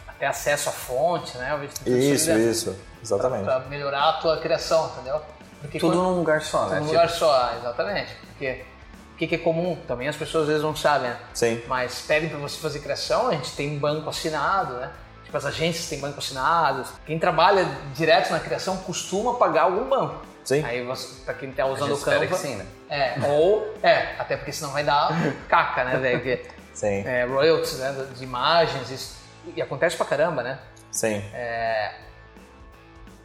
[0.08, 1.68] até acesso à fonte, né?
[1.84, 3.44] Isso, isso, exatamente.
[3.44, 5.20] Pra melhorar a tua criação, entendeu?
[5.60, 6.76] Porque Tudo quando- num lugar só, Tudo né?
[6.80, 8.14] num Tipo, lugar só, exatamente.
[8.28, 8.64] Porque
[9.12, 9.76] o que, que é comum?
[9.86, 11.18] Também as pessoas às vezes não sabem, né?
[11.34, 11.62] Sim.
[11.66, 14.90] Mas pedem para você fazer criação, a gente tem banco assinado, né?
[15.24, 16.84] Tipo, as agências têm banco assinado.
[17.06, 20.22] Quem trabalha direto na criação costuma pagar algum banco.
[20.44, 20.62] Sim.
[20.64, 22.26] Aí, você, pra quem tá usando o Canva...
[22.26, 22.66] que sim, né?
[22.90, 23.74] É, ou...
[23.82, 25.10] É, até porque senão vai dar
[25.48, 26.18] caca, né, velho?
[26.20, 26.42] Porque,
[26.74, 29.16] Sim, É, royalties, né, de imagens, isso,
[29.56, 30.58] e acontece pra caramba, né?
[30.90, 31.22] sim.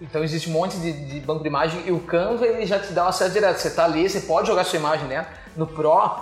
[0.01, 2.93] Então existe um monte de, de banco de imagem e o Canva ele já te
[2.93, 3.57] dá um acesso direto.
[3.57, 5.29] Você tá ali, você pode jogar sua imagem dentro.
[5.57, 6.21] No Pro,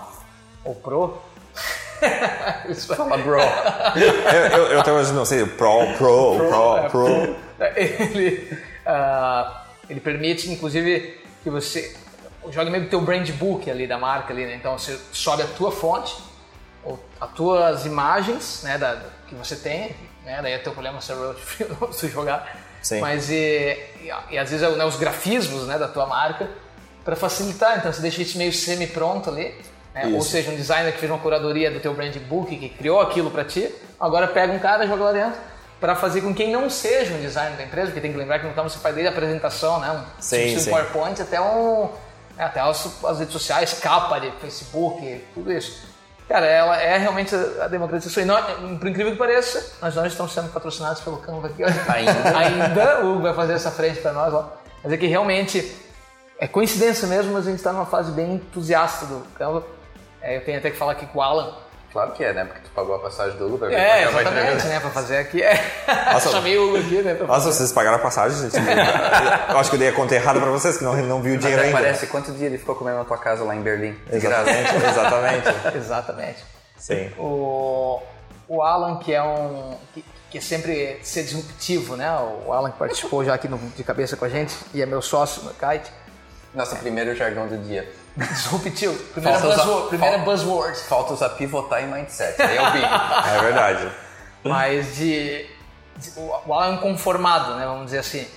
[0.65, 1.21] ou Pro,
[2.69, 3.39] isso vai- Fala, bro.
[3.39, 7.35] eu, eu, eu até hoje não sei, Pro, Pro, Pro, Pro.
[7.75, 11.95] ele, ah, ele permite, inclusive, que você
[12.51, 14.55] jogue meio que teu brand book ali da marca ali, né?
[14.55, 16.15] Então você sobe a tua fonte,
[16.83, 20.39] ou as tuas imagens, né, da, que você tem, né?
[20.41, 22.65] Daí é teu problema ser royalty free ou se jogar.
[22.81, 23.01] Sim.
[23.01, 26.49] Mas e, e, e às vezes né, os grafismos, né, da tua marca
[27.03, 27.77] para facilitar.
[27.77, 29.53] Então você deixa isso meio semi pronto ali.
[29.93, 30.07] né?
[30.13, 33.31] Ou seja, um designer que fez uma curadoria do teu brand book, que criou aquilo
[33.31, 36.69] para ti, agora pega um cara e joga lá dentro para fazer com quem não
[36.69, 39.09] seja um designer da empresa, porque tem que lembrar que no Canva você faz desde
[39.09, 39.91] a apresentação, né?
[39.91, 40.69] Um, Sim, um sim.
[40.69, 41.89] PowerPoint até um
[42.37, 45.87] né, até as, as redes sociais, capa de Facebook, tudo isso.
[46.27, 48.21] Cara, ela é realmente a a democratização.
[48.21, 48.45] E nós,
[48.77, 51.63] por incrível que pareça, nós não estamos sendo patrocinados pelo Canva aqui.
[51.63, 52.37] Ainda.
[52.37, 54.53] Ainda o Hugo vai fazer essa frente para nós lá.
[54.83, 55.73] Mas é que realmente
[56.37, 59.63] é coincidência mesmo, mas a gente está numa fase bem entusiasta do Canva.
[60.21, 61.55] É, eu tenho até que falar aqui com o Alan.
[61.91, 62.43] Claro que é, né?
[62.43, 63.71] Porque tu pagou a passagem do Uber.
[63.71, 64.79] É, exatamente, né?
[64.79, 65.41] Pra fazer aqui.
[65.41, 65.59] É.
[66.11, 66.29] Nossa.
[66.31, 67.15] Chamei o Hugo aqui, né?
[67.15, 68.57] pra Nossa, vocês pagaram a passagem, gente.
[69.49, 71.37] Eu acho que eu dei a conta errada pra vocês, que não, não viu o
[71.37, 71.77] dinheiro ainda.
[71.77, 73.95] parece quanto dia ele ficou comendo na tua casa lá em Berlim.
[74.11, 75.47] Exatamente, exatamente.
[75.77, 76.45] Exatamente.
[76.77, 77.11] Sim.
[77.17, 78.01] O,
[78.47, 79.75] o Alan, que é um.
[79.93, 82.11] Que, que é sempre ser disruptivo, né?
[82.45, 85.01] O Alan que participou já aqui no, de cabeça com a gente e é meu
[85.01, 85.91] sócio no Kite.
[86.53, 87.87] Nosso primeiro jargão do dia.
[88.17, 88.95] Disruptivo.
[89.13, 89.89] Primeira Falta usar- buzzword.
[89.89, 90.77] Primeira fal- buzzword.
[90.79, 92.41] Falta usar pivotar e mindset.
[92.41, 92.87] Aí é o bingo.
[93.37, 93.91] É verdade.
[94.43, 95.45] Mas de,
[95.97, 97.65] de- O Alan é um conformado, né?
[97.65, 98.27] Vamos dizer assim.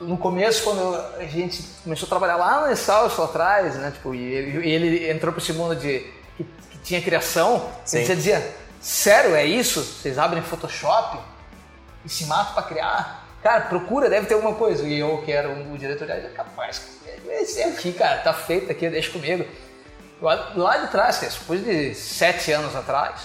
[0.00, 3.92] No começo, quando a gente começou a trabalhar lá no Salso lá atrás, né?
[3.92, 6.00] Tipo, e ele, ele entrou para esse mundo de
[6.36, 7.98] que, que tinha criação, Sim.
[7.98, 9.80] ele dizia: Sério, é isso?
[9.80, 11.18] Vocês abrem Photoshop
[12.04, 13.28] e se matam para criar?
[13.42, 14.86] Cara, procura, deve ter alguma coisa.
[14.86, 18.88] E eu, que era um, o diretor, já capaz, esse aqui, cara, tá feito aqui,
[18.88, 19.44] deixa comigo.
[20.20, 23.22] Lá, de trás, depois de sete anos atrás,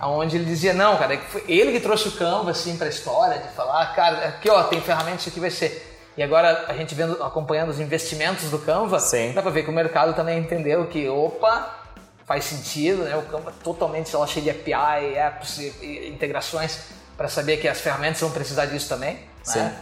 [0.00, 3.38] aonde ele dizia, não, cara, é foi ele que trouxe o Canva, assim, pra história,
[3.38, 5.94] de falar, cara, aqui, ó, tem ferramenta, isso aqui vai ser.
[6.16, 9.32] E agora, a gente vendo, acompanhando os investimentos do Canva, Sim.
[9.34, 11.84] dá pra ver que o mercado também entendeu que, opa,
[12.24, 13.16] faz sentido, né?
[13.16, 16.80] O Canva totalmente sei lá, cheio de API, apps e, e integrações
[17.16, 19.18] para saber que as ferramentas vão precisar disso também,
[19.52, 19.60] Sim.
[19.60, 19.76] né?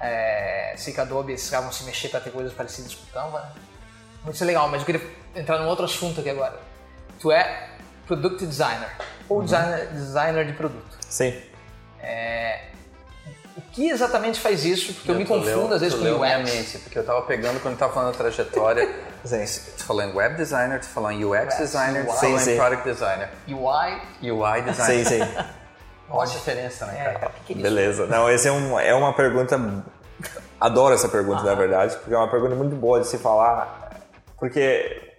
[0.00, 3.40] É, sei que a Adobe vão se mexer para ter coisas parecidas com o Canva,
[3.40, 3.48] né?
[4.24, 5.02] Muito legal, mas eu queria
[5.34, 6.58] entrar num outro assunto aqui agora.
[7.20, 7.68] Tu é
[8.06, 8.90] product designer
[9.28, 10.98] ou designer, designer de produto.
[11.08, 11.40] Sim.
[13.56, 14.92] O que exatamente faz isso?
[14.94, 16.50] Porque eu, me Tu confundo leu- às vezes com minha UX.
[16.52, 18.86] mente, porque eu tava pegando quando tava falando da trajetória.
[19.24, 19.44] Sim.
[19.76, 22.38] Tu falou em web designer, tu falou em UX UX, designer, tu falou Sim, em
[22.38, 22.56] sim.
[22.56, 23.28] product designer.
[23.48, 25.06] UI, UI Sim, designer.
[25.06, 25.20] sim.
[26.08, 27.32] Qual a diferença, né, é, cara?
[27.48, 27.62] é isso?
[27.62, 28.06] Beleza.
[28.06, 29.58] Não, esse é, um, é uma pergunta.
[30.60, 33.90] Adoro essa pergunta, na verdade, porque é uma pergunta muito boa de se falar.
[34.38, 35.16] Porque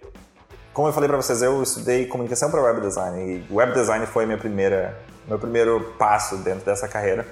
[0.78, 4.24] como eu falei para vocês, eu estudei comunicação para web design e web design foi
[4.24, 4.96] minha primeira,
[5.26, 7.26] meu primeiro passo dentro dessa carreira.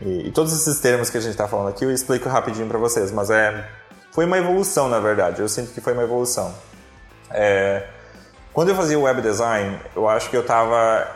[0.00, 2.78] E, e todos esses termos que a gente está falando aqui eu explico rapidinho para
[2.78, 3.68] vocês, mas é
[4.12, 5.42] foi uma evolução na verdade.
[5.42, 6.54] Eu sinto que foi uma evolução.
[7.32, 7.88] É,
[8.52, 11.08] quando eu fazia web design, eu acho que eu estava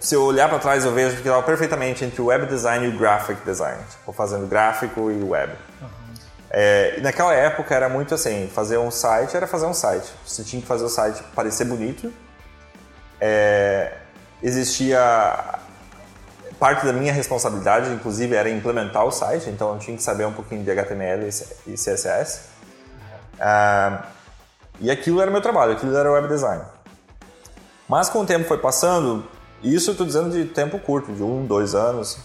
[0.00, 2.88] se eu olhar para trás, eu vejo que estava perfeitamente entre o web design e
[2.88, 5.52] o graphic design, tipo, fazendo gráfico e web.
[5.80, 5.88] Uhum.
[6.50, 10.10] É, e naquela época era muito assim, fazer um site era fazer um site.
[10.26, 12.12] Você tinha que fazer o site parecer bonito.
[13.20, 13.92] É,
[14.42, 15.60] existia
[16.58, 20.32] parte da minha responsabilidade, inclusive, era implementar o site, então eu tinha que saber um
[20.32, 21.28] pouquinho de HTML
[21.66, 22.42] e CSS.
[23.38, 24.04] Ah,
[24.78, 26.62] e aquilo era meu trabalho, aquilo era web design.
[27.88, 29.26] Mas com o tempo foi passando,
[29.62, 32.18] isso eu estou dizendo de tempo curto, de um, dois anos,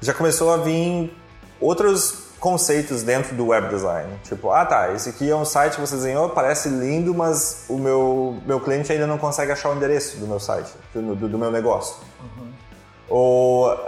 [0.00, 1.14] já começou a vir
[1.60, 4.10] outros conceitos dentro do web design.
[4.24, 7.76] Tipo, ah tá, esse aqui é um site que você desenhou, parece lindo, mas o
[7.76, 11.38] meu, meu cliente ainda não consegue achar o endereço do meu site, do, do, do
[11.38, 11.96] meu negócio.
[12.20, 12.48] Uhum.
[13.10, 13.78] Ou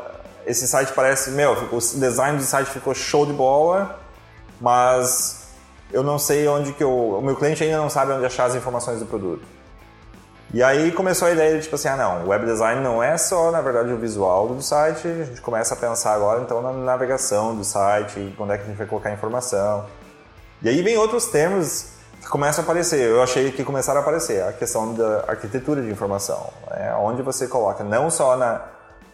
[0.47, 3.99] esse site parece, meu, o design do site ficou show de bola,
[4.61, 5.49] mas
[5.91, 8.55] eu não sei onde que eu, o meu cliente ainda não sabe onde achar as
[8.55, 9.43] informações do produto.
[10.55, 13.51] E aí começou a ideia de tipo assim, ah não, web design não é só,
[13.51, 17.57] na verdade, o visual do site, a gente começa a pensar agora então na navegação
[17.57, 19.87] do site, quando é que a gente vai colocar informação.
[20.61, 24.43] E aí vem outros termos que começam a aparecer, eu achei que começaram a aparecer,
[24.43, 26.95] a questão da arquitetura de informação, né?
[26.97, 28.61] onde você coloca não só na,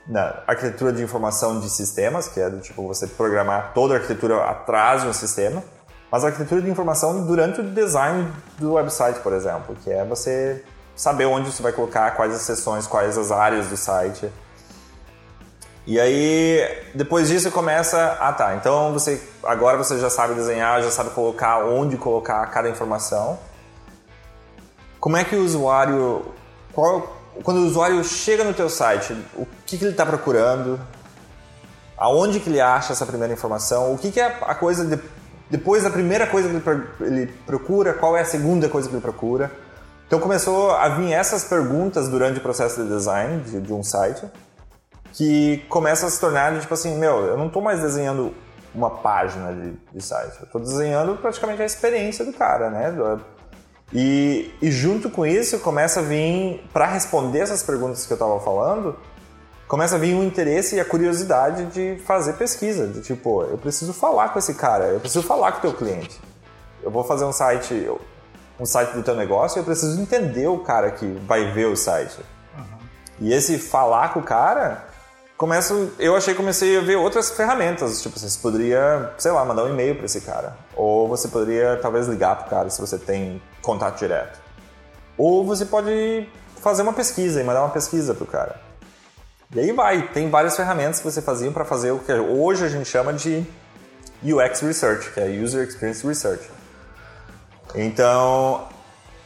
[0.09, 4.43] na arquitetura de informação de sistemas, que é do tipo você programar toda a arquitetura
[4.45, 5.63] atrás de um sistema,
[6.11, 10.65] mas a arquitetura de informação durante o design do website, por exemplo, que é você
[10.99, 14.29] saber onde você vai colocar, quais as seções, quais as áreas do site.
[15.87, 16.61] E aí,
[16.93, 21.65] depois disso começa, ah tá, então você agora você já sabe desenhar, já sabe colocar
[21.65, 23.39] onde colocar cada informação.
[24.99, 26.27] Como é que o usuário,
[26.75, 30.79] qual, quando o usuário chega no teu site, o que, que ele está procurando?
[31.97, 33.95] Aonde que ele acha essa primeira informação?
[33.95, 35.01] O que, que é a coisa de,
[35.49, 37.95] depois da primeira coisa que ele, ele procura?
[37.95, 39.68] Qual é a segunda coisa que ele procura?
[40.09, 44.27] Então começou a vir essas perguntas durante o processo de design de, de um site,
[45.13, 48.35] que começa a se tornar tipo assim, meu, eu não estou mais desenhando
[48.75, 53.21] uma página de, de site, eu estou desenhando praticamente a experiência do cara, né?
[53.93, 58.41] E, e junto com isso começa a vir, para responder essas perguntas que eu estava
[58.41, 58.97] falando,
[59.67, 63.93] começa a vir o interesse e a curiosidade de fazer pesquisa, de tipo, eu preciso
[63.93, 66.19] falar com esse cara, eu preciso falar com o teu cliente.
[66.83, 67.75] Eu vou fazer um site,
[68.59, 72.19] um site do teu negócio, eu preciso entender o cara que vai ver o site.
[72.57, 72.65] Uhum.
[73.21, 74.87] E esse falar com o cara,
[75.37, 79.65] começo, eu achei que comecei a ver outras ferramentas, tipo, você poderia, sei lá, mandar
[79.65, 83.41] um e-mail para esse cara, ou você poderia talvez ligar pro cara se você tem
[83.63, 84.39] contato direto.
[85.17, 86.29] Ou você pode
[86.61, 88.61] fazer uma pesquisa e mandar uma pesquisa pro cara.
[89.55, 92.69] E aí vai, tem várias ferramentas que você fazia para fazer o que hoje a
[92.69, 93.47] gente chama de
[94.23, 96.58] UX Research, que é User Experience Research.
[97.75, 98.67] Então,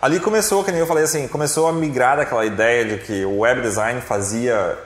[0.01, 3.41] ali começou, que nem eu falei assim, começou a migrar daquela ideia de que o
[3.41, 4.79] web design fazia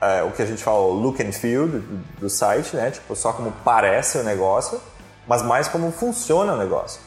[0.00, 1.80] é, o que a gente fala, o look and feel do,
[2.20, 2.90] do, site, né?
[2.90, 4.80] Tipo, só como parece o negócio,
[5.26, 7.00] mas mais como funciona o negócio.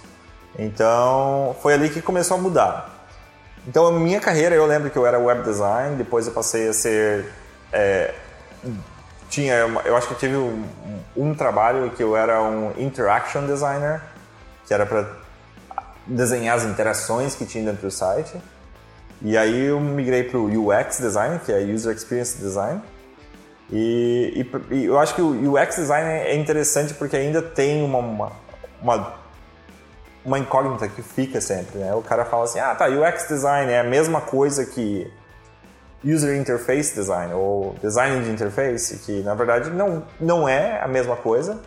[0.57, 3.07] Então, foi ali que começou a mudar.
[3.67, 6.73] Então, a minha carreira, eu lembro que eu era web design, depois eu passei a
[6.73, 7.31] ser...
[7.71, 8.13] É,
[9.29, 9.53] tinha,
[9.85, 10.65] eu acho que tive um,
[11.15, 14.01] um trabalho que eu era um interaction designer,
[14.67, 15.20] que era para
[16.05, 18.33] desenhar as interações que tinha dentro do site.
[19.21, 22.81] E aí eu migrei para o UX Design, que é User Experience Design.
[23.71, 27.99] E, e, e, eu acho que o UX Design é interessante porque ainda tem uma,
[27.99, 28.31] uma,
[28.81, 29.13] uma,
[30.25, 31.79] uma incógnita que fica sempre.
[31.79, 31.93] Né?
[31.93, 35.09] O cara fala assim, ah tá, UX Design é a mesma coisa que
[36.03, 41.15] User Interface Design ou Design de Interface, que na verdade não, não é a mesma
[41.15, 41.61] coisa,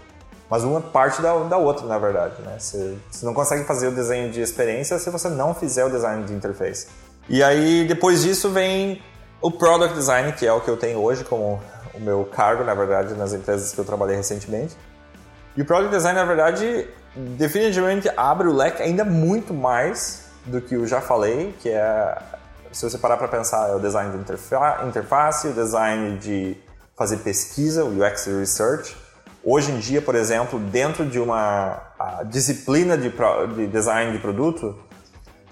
[0.50, 2.34] mas uma parte da, da outra, na verdade.
[2.42, 2.56] Né?
[2.58, 6.24] Você, você não consegue fazer o desenho de experiência se você não fizer o design
[6.24, 6.86] de interface.
[7.28, 9.02] E aí, depois disso, vem
[9.40, 11.60] o Product Design, que é o que eu tenho hoje como
[11.94, 14.76] o meu cargo, na verdade, nas empresas que eu trabalhei recentemente.
[15.56, 20.74] E o Product Design, na verdade, definitivamente abre o leque ainda muito mais do que
[20.74, 22.18] eu já falei, que é,
[22.72, 24.18] se você parar para pensar, é o design de
[24.84, 26.56] interface, o design de
[26.96, 28.96] fazer pesquisa, o UX Research,
[29.46, 31.78] Hoje em dia, por exemplo, dentro de uma
[32.26, 33.12] disciplina de,
[33.54, 34.74] de design de produto,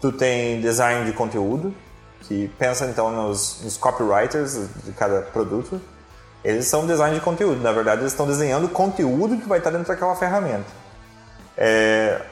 [0.00, 1.74] tu tem design de conteúdo,
[2.22, 5.78] que pensa então nos, nos, copywriters de cada produto.
[6.42, 9.70] Eles são design de conteúdo, na verdade eles estão desenhando o conteúdo que vai estar
[9.70, 10.66] dentro daquela ferramenta.
[11.54, 12.22] É,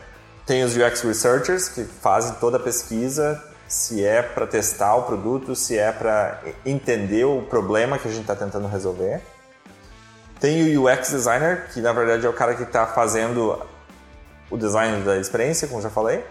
[0.47, 5.55] tem os UX Researchers, que fazem toda a pesquisa, se é para testar o produto,
[5.55, 9.21] se é para entender o problema que a gente está tentando resolver.
[10.41, 13.61] Tem o UX Designer, que na verdade é o cara que está fazendo
[14.51, 16.25] o design da experiência, como já falei.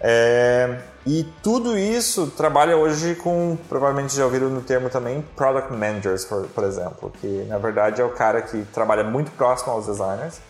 [0.00, 6.24] É, e tudo isso trabalha hoje com, provavelmente já ouviram no termo também, Product Managers,
[6.24, 10.40] por, por exemplo, que na verdade é o cara que trabalha muito próximo aos designers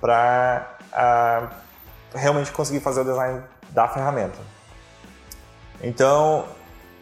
[0.00, 0.78] para
[2.14, 4.38] realmente conseguir fazer o design da ferramenta.
[5.82, 6.44] Então,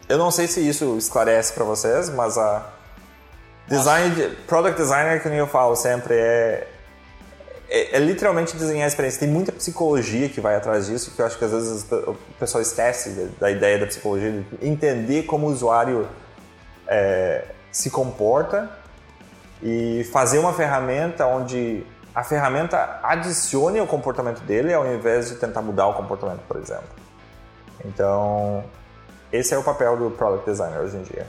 [0.07, 2.63] eu não sei se isso esclarece para vocês, mas a
[3.67, 6.67] design, product designer, que nem eu falo sempre, é,
[7.69, 9.19] é, é, literalmente desenhar a experiência.
[9.19, 12.61] Tem muita psicologia que vai atrás disso, que eu acho que às vezes o pessoal
[12.61, 16.07] esquece da ideia da psicologia, de entender como o usuário
[16.87, 18.69] é, se comporta
[19.61, 25.61] e fazer uma ferramenta onde a ferramenta adicione ao comportamento dele ao invés de tentar
[25.61, 26.89] mudar o comportamento, por exemplo.
[27.85, 28.63] Então,
[29.31, 31.27] esse é o papel do product designer hoje em dia.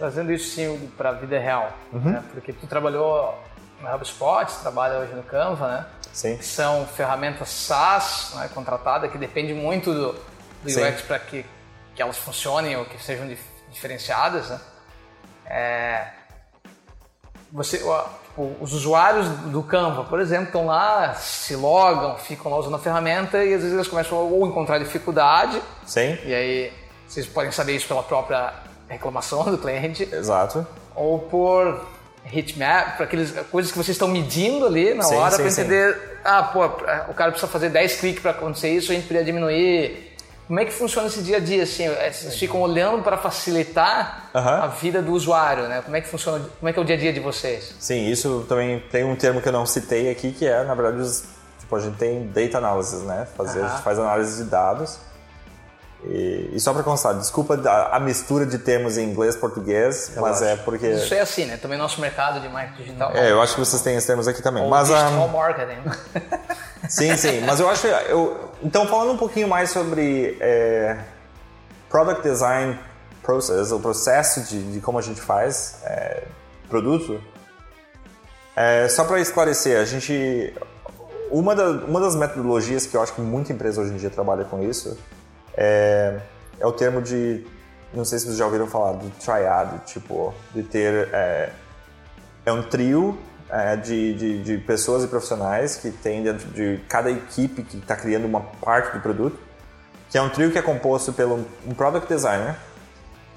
[0.00, 2.00] Trazendo isso sim para a vida real, uhum.
[2.00, 2.24] né?
[2.32, 3.38] porque tu trabalhou
[3.82, 5.86] no HubSpot, trabalha hoje no Canva, né?
[6.10, 6.38] Sim.
[6.38, 11.44] Que são ferramentas SaaS, né, contratada, que depende muito do, do UX para que,
[11.94, 14.60] que elas funcionem ou que sejam dif diferenciadas, né?
[15.44, 16.06] É,
[17.52, 22.76] você, tipo, os usuários do Canva, por exemplo, estão lá, se logam, ficam lá usando
[22.76, 25.60] a ferramenta e às vezes eles começam a ou encontrar dificuldade.
[25.84, 26.18] Sim.
[26.24, 26.72] E aí
[27.06, 30.08] vocês podem saber isso pela própria reclamação do cliente.
[30.12, 30.66] Exato.
[30.94, 31.80] Ou por
[32.30, 36.00] hitmap, para aquelas coisas que vocês estão medindo ali na sim, hora para entender, sim.
[36.24, 36.66] ah, pô,
[37.08, 40.10] o cara precisa fazer 10 cliques para acontecer isso, a gente poderia diminuir.
[40.46, 41.84] Como é que funciona esse dia a dia assim?
[41.84, 45.80] É, vocês ficam olhando para facilitar a vida do usuário, né?
[45.80, 46.44] Como é que funciona?
[46.58, 47.72] Como é que é o dia a dia de vocês?
[47.78, 51.08] Sim, isso também tem um termo que eu não citei aqui que é, na verdade,
[51.60, 53.28] tipo, a gente tem data analysis, né?
[53.36, 54.98] Fazer, a gente faz análise de dados
[56.04, 60.12] e, e, só para constar, desculpa a, a, mistura de termos em inglês e português,
[60.16, 60.88] mas é porque.
[60.88, 61.58] Isso é assim, né?
[61.58, 63.12] Também nosso mercado de marketing digital.
[63.14, 64.62] É, eu acho que vocês têm esses termos aqui também.
[64.62, 65.82] Ou mas, digital um, marketing.
[66.88, 67.42] sim, sim.
[67.42, 67.86] Mas eu acho.
[67.86, 70.96] Eu, então, falando um pouquinho mais sobre é,
[71.90, 72.78] product design
[73.22, 76.22] process, o processo de, de como a gente faz é,
[76.70, 77.20] produto,
[78.56, 80.54] é, só para esclarecer, a gente.
[81.30, 84.44] Uma, da, uma das metodologias que eu acho que muita empresa hoje em dia trabalha
[84.44, 84.96] com isso
[85.56, 86.18] é,
[86.58, 87.46] é o termo de,
[87.92, 91.52] não sei se vocês já ouviram falar, do triad, tipo, de ter, é,
[92.46, 97.10] é um trio é, de, de, de, pessoas e profissionais que tem dentro de cada
[97.10, 99.38] equipe que está criando uma parte do produto,
[100.08, 102.56] que é um trio que é composto pelo um product designer,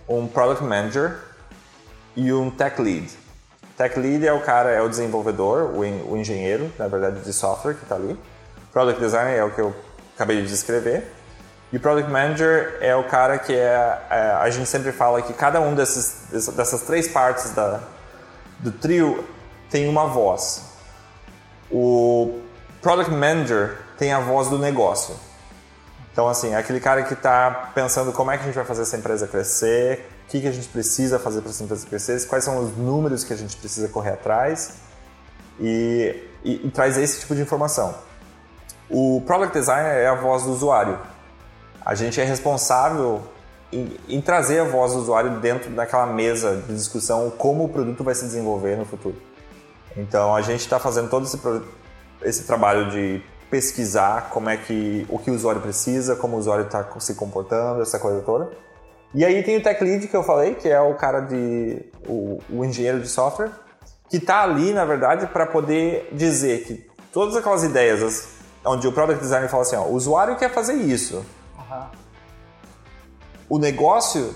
[0.08, 1.17] um product manager
[2.15, 3.10] e um tech lead.
[3.76, 5.80] Tech lead é o cara, é o desenvolvedor, o,
[6.12, 8.17] o engenheiro, na verdade, de software que está ali.
[8.71, 9.76] Product designer é o que eu
[10.15, 11.12] acabei de descrever.
[11.74, 15.60] E Product Manager é o cara que é, é, a gente sempre fala que cada
[15.60, 17.80] um desses, dessas três partes da,
[18.60, 19.28] do trio
[19.72, 20.66] tem uma voz.
[21.72, 22.42] O
[22.80, 25.16] Product Manager tem a voz do negócio.
[26.12, 28.84] Então, assim, é aquele cara que está pensando como é que a gente vai fazer
[28.84, 32.44] essa empresa crescer, o que, que a gente precisa fazer para essa empresa crescer, quais
[32.44, 34.76] são os números que a gente precisa correr atrás
[35.60, 37.96] e, e, e traz esse tipo de informação.
[38.88, 41.12] O Product Designer é a voz do usuário
[41.86, 43.22] a gente é responsável
[43.72, 48.04] em, em, trazer a voz do usuário dentro daquela mesa de discussão como o produto
[48.04, 49.15] vai se desenvolver no futuro.
[49.98, 51.39] Então a gente está fazendo todo esse,
[52.22, 56.65] esse trabalho de pesquisar como é que o que o usuário precisa, como o usuário
[56.65, 58.50] está se comportando, essa coisa toda.
[59.13, 62.39] E aí tem o tech lead que eu falei, que é o cara de o,
[62.50, 63.52] o engenheiro de software,
[64.10, 68.30] que está ali na verdade para poder dizer que todas aquelas ideias
[68.65, 71.24] onde o product designer fala assim, ó, o usuário quer fazer isso,
[73.50, 74.36] o negócio,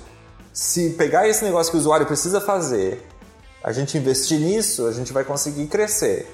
[0.53, 3.07] se pegar esse negócio que o usuário precisa fazer,
[3.63, 6.31] a gente investir nisso, a gente vai conseguir crescer.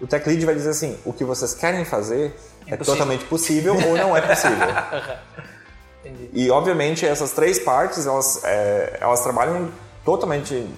[0.00, 2.34] O Tech Lead vai dizer assim: o que vocês querem fazer
[2.66, 4.68] é, é totalmente possível ou não é possível.
[6.32, 9.70] e obviamente essas três partes elas, é, elas trabalham
[10.04, 10.68] totalmente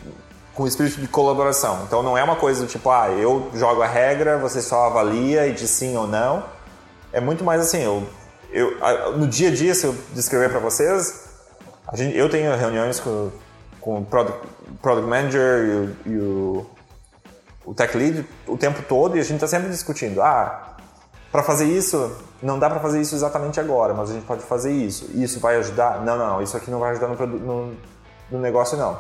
[0.55, 1.83] com espírito de colaboração.
[1.87, 5.47] Então não é uma coisa do tipo, ah, eu jogo a regra, você só avalia
[5.47, 6.45] e diz sim ou não.
[7.13, 8.07] É muito mais assim, eu
[8.55, 11.29] eu, no dia a dia, se eu descrever para vocês,
[11.93, 13.33] gente, eu tenho reuniões com,
[13.81, 14.47] com o product,
[14.81, 16.67] product manager e, o, e o,
[17.67, 20.23] o, tech lead o tempo todo e a gente está sempre discutindo.
[20.23, 20.77] Ah,
[21.33, 24.73] para fazer isso, não dá para fazer isso exatamente agora, mas a gente pode fazer
[24.73, 25.11] isso.
[25.15, 26.01] Isso vai ajudar?
[26.05, 26.41] Não, não.
[26.41, 27.75] Isso aqui não vai ajudar no, no,
[28.31, 28.97] no negócio, não.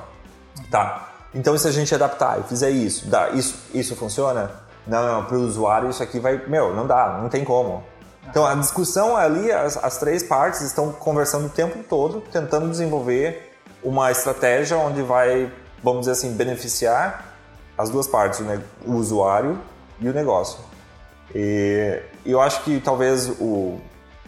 [0.68, 1.10] Tá.
[1.32, 4.50] Então, se a gente adaptar e fizer isso, dá, isso, isso funciona?
[4.84, 6.44] Não, não, para o usuário isso aqui vai.
[6.48, 7.84] Meu, não dá, não tem como.
[8.28, 13.52] Então a discussão ali, as, as três partes estão conversando o tempo todo, tentando desenvolver
[13.82, 15.52] uma estratégia onde vai,
[15.82, 17.36] vamos dizer assim, beneficiar
[17.76, 19.60] as duas partes, o, o usuário
[20.00, 20.58] e o negócio.
[21.34, 23.78] E eu acho que talvez o,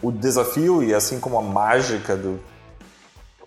[0.01, 2.39] o desafio e assim como a mágica do,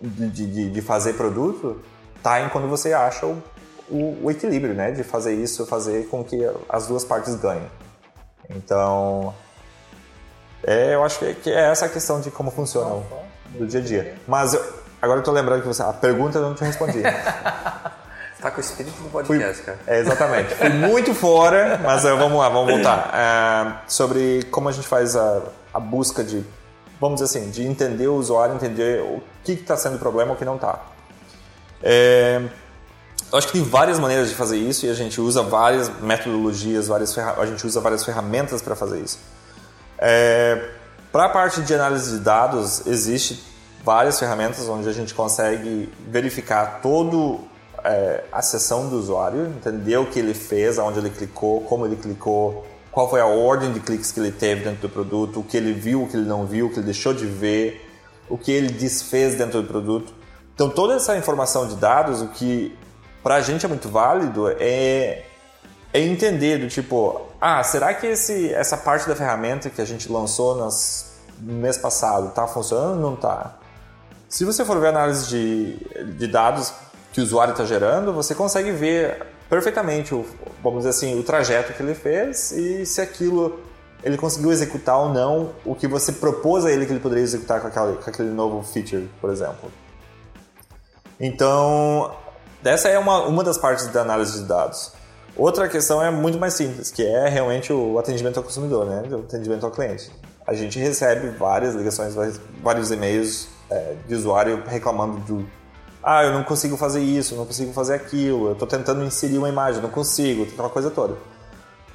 [0.00, 1.80] de, de, de fazer produto
[2.22, 3.42] tá em quando você acha o,
[3.88, 4.90] o, o equilíbrio, né?
[4.90, 6.38] De fazer isso, fazer com que
[6.68, 7.70] as duas partes ganhem.
[8.48, 9.34] Então,
[10.64, 13.04] é, eu acho que, é essa a questão de como funciona o,
[13.58, 14.14] do dia a dia.
[14.26, 14.64] Mas eu-
[15.00, 17.02] agora eu tô lembrando que você, a pergunta eu não te respondi.
[18.40, 19.78] Tá com o espírito do podcast, cara.
[19.86, 20.54] É, exatamente.
[20.54, 23.10] Fui muito fora, mas eh, vamos lá, vamos voltar.
[23.12, 25.42] Eh, sobre como a gente faz a,
[25.74, 26.42] a busca de,
[26.98, 30.36] vamos dizer assim, de entender o usuário, entender o que está sendo o problema ou
[30.36, 30.78] o que não está.
[33.30, 36.88] eu acho que tem várias maneiras de fazer isso e a gente usa várias metodologias,
[36.88, 39.18] várias a gente usa várias ferramentas para fazer isso.
[41.12, 43.42] Para a parte de análise de dados, existe
[43.84, 47.40] várias ferramentas onde a gente consegue verificar todo
[47.84, 51.96] é, a sessão do usuário, entender o que ele fez, aonde ele clicou, como ele
[51.96, 55.56] clicou, qual foi a ordem de cliques que ele teve dentro do produto, o que
[55.56, 57.88] ele viu, o que ele não viu, o que ele deixou de ver,
[58.28, 60.12] o que ele desfez dentro do produto.
[60.54, 62.76] Então toda essa informação de dados, o que
[63.22, 65.24] para a gente é muito válido é
[65.92, 70.10] é entender do tipo, ah, será que esse, essa parte da ferramenta que a gente
[70.10, 73.56] lançou nas, no mês passado está funcionando ou não está?
[74.28, 75.76] Se você for ver a análise de,
[76.16, 76.72] de dados
[77.12, 80.24] que o usuário está gerando, você consegue ver perfeitamente, o,
[80.62, 83.58] vamos dizer assim, o trajeto que ele fez e se aquilo
[84.02, 87.60] ele conseguiu executar ou não o que você propôs a ele que ele poderia executar
[87.60, 89.70] com, aquela, com aquele novo feature, por exemplo.
[91.18, 92.14] Então,
[92.64, 94.92] essa é uma, uma das partes da análise de dados.
[95.36, 99.02] Outra questão é muito mais simples, que é realmente o atendimento ao consumidor, né?
[99.10, 100.10] o atendimento ao cliente.
[100.46, 102.14] A gente recebe várias ligações,
[102.62, 105.48] vários- e-mails é, de usuário reclamando do
[106.02, 109.50] ah, eu não consigo fazer isso, não consigo fazer aquilo, eu estou tentando inserir uma
[109.50, 111.14] imagem, não consigo, aquela coisa toda.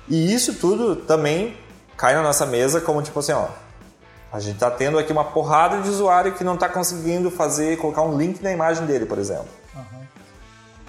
[0.08, 1.58] E isso tudo também
[1.98, 3.48] cai na nossa mesa como tipo assim, ó,
[4.32, 8.04] a gente está tendo aqui uma porrada de usuário que não está conseguindo fazer, colocar
[8.04, 9.48] um link na imagem dele, por exemplo.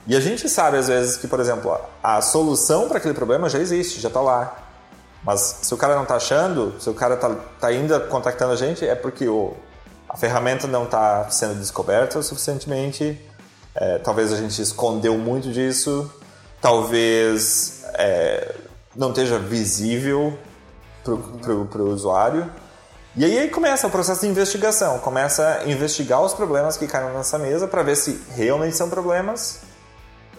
[0.07, 3.59] E a gente sabe às vezes que, por exemplo, a solução para aquele problema já
[3.59, 4.57] existe, já está lá.
[5.25, 8.57] Mas se o cara não está achando, se o cara está tá ainda contactando a
[8.57, 9.55] gente, é porque o,
[10.09, 13.21] a ferramenta não está sendo descoberta suficientemente.
[13.75, 16.09] É, talvez a gente escondeu muito disso.
[16.61, 18.55] Talvez é,
[18.95, 20.39] não esteja visível
[21.03, 22.49] para o usuário.
[23.17, 25.01] E aí, aí começa o processo de investigação.
[25.01, 28.89] Começa a investigar os problemas que caem na nossa mesa para ver se realmente são
[28.89, 29.66] problemas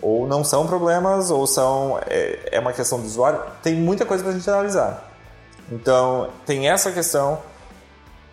[0.02, 3.40] ou não são problemas, ou são é, é uma questão do usuário.
[3.62, 5.12] Tem muita coisa para a gente analisar.
[5.72, 7.40] Então, tem essa questão.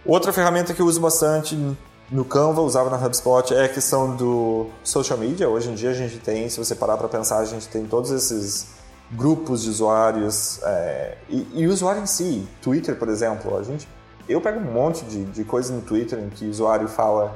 [0.04, 1.56] Outra ferramenta que eu uso bastante
[2.10, 5.48] no Canva, usava na HubSpot, é a questão do social media.
[5.48, 8.10] Hoje em dia a gente tem, se você parar para pensar, a gente tem todos
[8.10, 8.68] esses
[9.10, 12.46] grupos de usuários é, e, e o usuário em si.
[12.60, 13.88] Twitter, por exemplo, a gente,
[14.28, 17.34] eu pego um monte de, de coisa no Twitter em que o usuário fala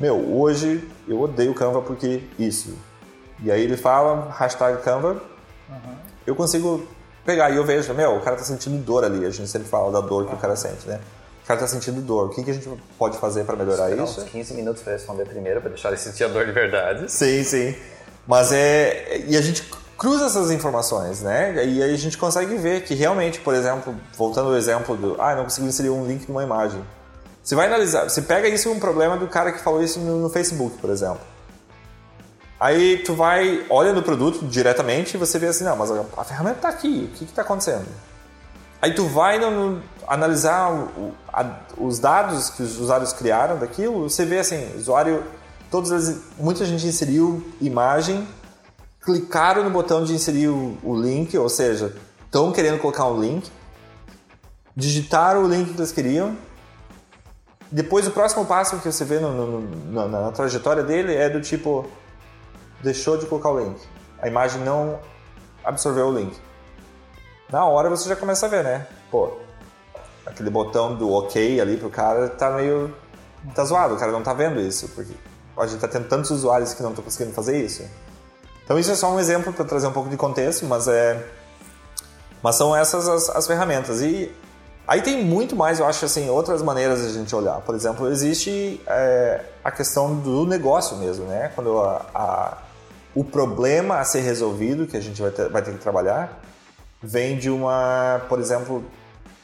[0.00, 2.74] meu, hoje eu odeio Canva porque isso.
[3.42, 5.20] E aí ele fala, hashtag Canva,
[6.26, 6.86] eu consigo
[7.24, 9.24] pegar e eu vejo, meu, o cara tá sentindo dor ali.
[9.24, 11.00] A gente sempre fala da dor que o cara sente, né?
[11.42, 12.26] O cara tá sentindo dor.
[12.26, 12.68] O que, que a gente
[12.98, 14.20] pode fazer para melhorar Esperar isso?
[14.20, 17.10] uns 15 minutos para responder primeiro, para deixar ele sentir a dor de verdade.
[17.10, 17.74] Sim, sim.
[18.26, 19.24] Mas é.
[19.26, 19.64] E a gente
[19.98, 21.52] cruza essas informações, né?
[21.64, 25.20] E aí a gente consegue ver que realmente, por exemplo, voltando ao exemplo do.
[25.20, 26.82] Ah, não consigo inserir um link numa imagem.
[27.42, 30.30] Você vai analisar, você pega isso um problema do cara que falou isso no, no
[30.30, 31.20] Facebook, por exemplo.
[32.60, 36.24] Aí tu vai, olha no produto diretamente e você vê assim, não, mas a, a
[36.24, 37.86] ferramenta está aqui, o que está acontecendo?
[38.82, 44.08] Aí tu vai no, no, analisar o, a, os dados que os usuários criaram daquilo,
[44.08, 45.24] você vê assim, usuário,
[45.70, 48.28] todos eles, muita gente inseriu imagem,
[49.02, 51.96] clicaram no botão de inserir o, o link, ou seja,
[52.26, 53.50] estão querendo colocar um link,
[54.76, 56.36] digitaram o link que eles queriam,
[57.72, 59.60] depois o próximo passo que você vê no,
[59.92, 61.88] na, na trajetória dele é do tipo
[62.82, 63.80] deixou de colocar o link.
[64.20, 64.98] A imagem não
[65.64, 66.36] absorveu o link.
[67.50, 68.86] Na hora você já começa a ver, né?
[69.10, 69.32] Pô,
[70.24, 72.94] aquele botão do OK ali pro cara tá meio.
[73.54, 75.12] tá zoado, o cara não tá vendo isso, porque
[75.56, 77.84] a gente tá tendo tantos usuários que não estão conseguindo fazer isso.
[78.64, 81.26] Então isso é só um exemplo para trazer um pouco de contexto, mas é.
[82.42, 84.00] Mas são essas as, as ferramentas.
[84.00, 84.32] E
[84.86, 87.60] aí tem muito mais, eu acho, assim, outras maneiras de a gente olhar.
[87.62, 91.50] Por exemplo, existe é, a questão do negócio mesmo, né?
[91.54, 92.58] Quando a, a
[93.14, 96.40] o problema a ser resolvido, que a gente vai ter, vai ter que trabalhar,
[97.02, 98.84] vem de uma, por exemplo,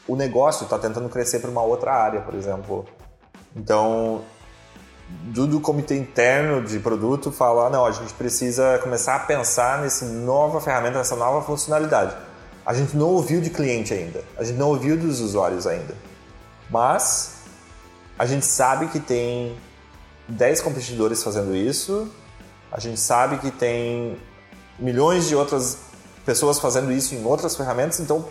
[0.06, 2.84] o negócio está tentando crescer para uma outra área, por exemplo.
[3.54, 4.22] Então,
[5.08, 10.04] do, do comitê interno de produto fala, não, a gente precisa começar a pensar nessa
[10.04, 12.16] nova ferramenta, nessa nova funcionalidade.
[12.64, 15.94] A gente não ouviu de cliente ainda, a gente não ouviu dos usuários ainda.
[16.68, 17.36] Mas
[18.18, 19.56] a gente sabe que tem
[20.28, 22.10] 10 competidores fazendo isso,
[22.70, 24.18] a gente sabe que tem
[24.78, 25.78] milhões de outras
[26.24, 28.26] pessoas fazendo isso em outras ferramentas, então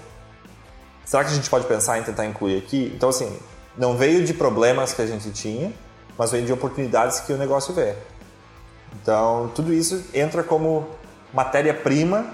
[1.05, 2.91] será que a gente pode pensar em tentar incluir aqui?
[2.95, 3.37] Então, assim,
[3.77, 5.73] não veio de problemas que a gente tinha,
[6.17, 7.95] mas veio de oportunidades que o negócio vê.
[9.01, 10.87] Então, tudo isso entra como
[11.33, 12.25] matéria-prima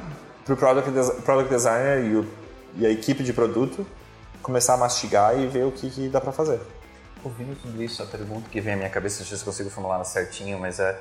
[0.46, 2.28] para o product, product designer e, o,
[2.78, 3.86] e, a equipe de produto
[4.42, 6.60] começar a mastigar e ver o que, que dá para fazer.
[7.24, 10.04] Ouvindo tudo isso, a pergunta que vem à minha cabeça, não sei se consigo formular
[10.04, 11.00] certinho, mas é,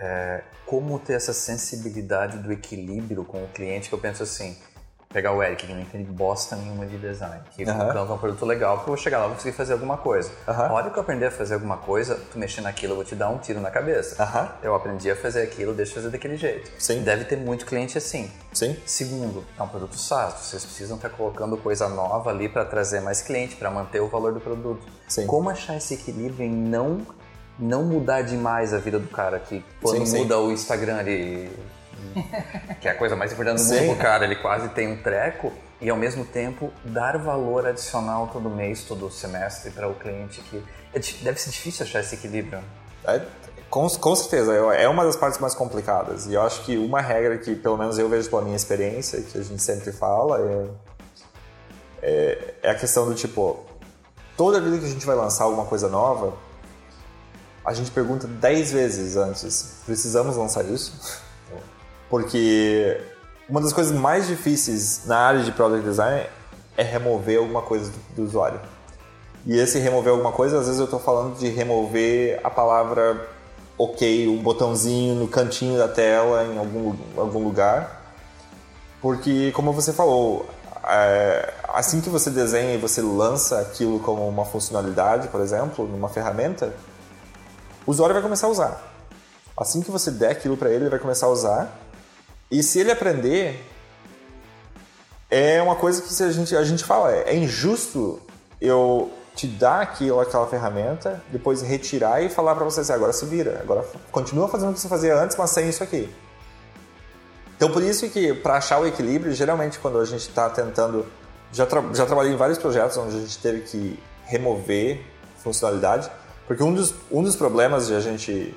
[0.00, 4.56] é como ter essa sensibilidade do equilíbrio com o cliente, que eu penso assim,
[5.14, 7.70] pegar o Eric, que não entende bosta nenhuma de design, que uhum.
[7.70, 10.28] é um produto legal, porque eu vou chegar lá e vou conseguir fazer alguma coisa.
[10.48, 10.54] Uhum.
[10.54, 13.14] A hora que eu aprender a fazer alguma coisa, tu mexer naquilo, eu vou te
[13.14, 14.20] dar um tiro na cabeça.
[14.20, 14.48] Uhum.
[14.60, 16.68] Eu aprendi a fazer aquilo, deixa eu fazer daquele jeito.
[16.80, 17.02] Sim.
[17.02, 18.28] Deve ter muito cliente assim.
[18.52, 18.76] Sim.
[18.84, 23.22] Segundo, é um produto SaaS, vocês precisam estar colocando coisa nova ali para trazer mais
[23.22, 24.84] cliente, para manter o valor do produto.
[25.06, 25.28] Sim.
[25.28, 27.06] Como achar esse equilíbrio em não
[27.58, 30.40] não mudar demais a vida do cara que quando sim, muda sim.
[30.40, 31.50] o Instagram ali
[32.80, 35.52] que é a coisa mais importante do mundo pro cara, ele quase tem um treco
[35.80, 40.62] e ao mesmo tempo dar valor adicional todo mês, todo semestre para o cliente que
[40.92, 42.60] é, deve ser difícil achar esse equilíbrio.
[43.06, 43.20] É,
[43.68, 47.38] com, com certeza, é uma das partes mais complicadas e eu acho que uma regra
[47.38, 50.66] que pelo menos eu vejo pela minha experiência, que a gente sempre fala, é,
[52.02, 53.64] é, é a questão do tipo,
[54.36, 56.34] toda vida que a gente vai lançar alguma coisa nova,
[57.64, 61.22] a gente pergunta 10 vezes antes, precisamos lançar isso?
[62.10, 63.00] Porque
[63.48, 66.26] uma das coisas mais difíceis na área de product design
[66.76, 68.60] é remover alguma coisa do, usuário.
[69.46, 73.28] E esse remover alguma coisa, às vezes eu estou falando de remover a palavra
[73.78, 78.02] ok, um botãozinho no cantinho da tela em algum, algum lugar.
[79.00, 80.46] Porque, como você falou,
[80.86, 86.08] é, assim que você desenha e você lança aquilo como uma funcionalidade, por exemplo, numa
[86.08, 86.72] ferramenta,
[87.86, 88.94] o usuário vai começar a usar.
[89.56, 91.80] Assim que você der aquilo para ele, ele vai começar a usar
[92.50, 93.64] e se ele aprender,
[95.30, 98.20] é uma coisa que a gente, a gente fala, é, injusto
[98.60, 103.26] eu te dar aquilo, aquela ferramenta, depois retirar e falar para você assim, agora se
[103.26, 106.08] vira, agora continua fazendo o que você fazia antes, mas sem isso aqui.
[107.56, 111.04] Então por isso que para achar o equilíbrio, geralmente quando a gente está tentando,
[111.52, 115.04] já, tra já trabalhei em vários projetos onde a gente teve que remover
[115.42, 116.10] funcionalidade,
[116.46, 118.54] porque um dos, um dos problemas de a gente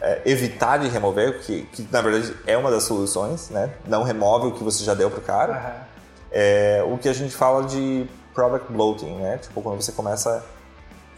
[0.00, 3.72] é, evitar de remover, que, que na verdade é uma das soluções, né?
[3.86, 5.52] Não remove o que você já deu pro cara.
[5.52, 5.90] Uhum.
[6.32, 9.38] É, o que a gente fala de product bloating, né?
[9.38, 10.44] Tipo, quando você começa...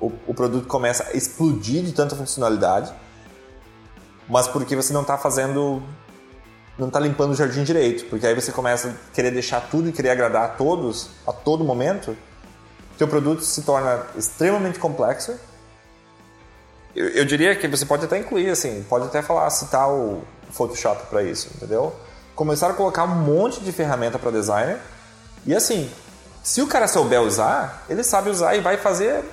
[0.00, 2.92] O, o produto começa a explodir de tanta funcionalidade,
[4.28, 5.82] mas porque você não está fazendo...
[6.76, 9.92] Não está limpando o jardim direito, porque aí você começa a querer deixar tudo e
[9.92, 12.16] querer agradar a todos, a todo momento,
[12.96, 15.38] teu produto se torna extremamente complexo
[16.94, 21.06] eu, eu, diria que você pode até incluir, assim, pode até falar, citar o Photoshop
[21.06, 21.94] para isso, entendeu?
[22.34, 24.78] Começar a colocar um monte de ferramenta para designer
[25.46, 25.90] e assim,
[26.42, 29.24] se o cara souber usar, ele sabe usar e vai fazer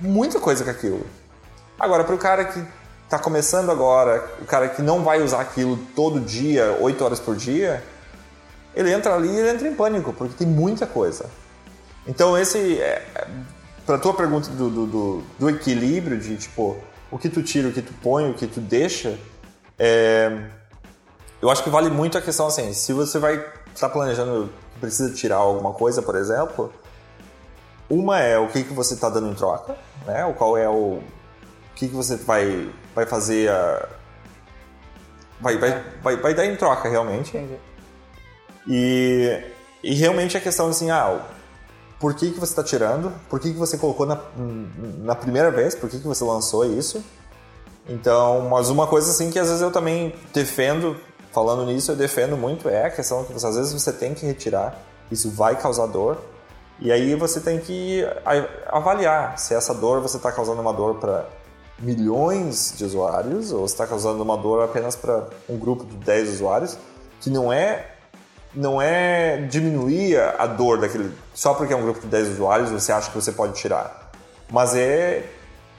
[0.00, 1.06] muita coisa com aquilo.
[1.78, 2.62] Agora, para o cara que
[3.04, 7.36] está começando agora, o cara que não vai usar aquilo todo dia, 8 horas por
[7.36, 7.82] dia,
[8.74, 11.26] ele entra ali e ele entra em pânico, porque tem muita coisa.
[12.06, 13.26] Então, esse, é,
[13.88, 16.76] para tua pergunta do, do, do, do, equilíbrio de tipo
[17.10, 19.18] o que tu tira, o que tu põe, o que tu deixa,
[19.78, 20.42] é,
[21.40, 25.14] eu acho que vale muito a questão assim, se você vai estar tá planejando precisa
[25.14, 26.70] tirar alguma coisa, por exemplo,
[27.88, 29.74] uma é o que, que você está dando em troca,
[30.06, 30.22] né?
[30.26, 31.02] O qual é o, o
[31.74, 33.88] que, que você vai, vai fazer a,
[35.40, 37.42] vai, vai, vai, vai dar em troca realmente.
[38.66, 39.42] E,
[39.82, 41.22] e realmente a questão assim, ah,
[41.98, 44.20] por que, que você está tirando, por que, que você colocou na,
[44.98, 47.02] na primeira vez, por que, que você lançou isso.
[47.88, 50.96] Então, mas uma coisa assim que às vezes eu também defendo,
[51.32, 54.78] falando nisso, eu defendo muito é a questão que às vezes você tem que retirar,
[55.10, 56.18] isso vai causar dor,
[56.80, 58.04] e aí você tem que
[58.68, 61.26] avaliar se essa dor você está causando uma dor para
[61.80, 66.78] milhões de usuários ou está causando uma dor apenas para um grupo de 10 usuários,
[67.20, 67.97] que não é
[68.54, 71.12] não é diminuir a dor daquele.
[71.34, 74.10] Só porque é um grupo de 10 usuários você acha que você pode tirar.
[74.50, 75.24] Mas é.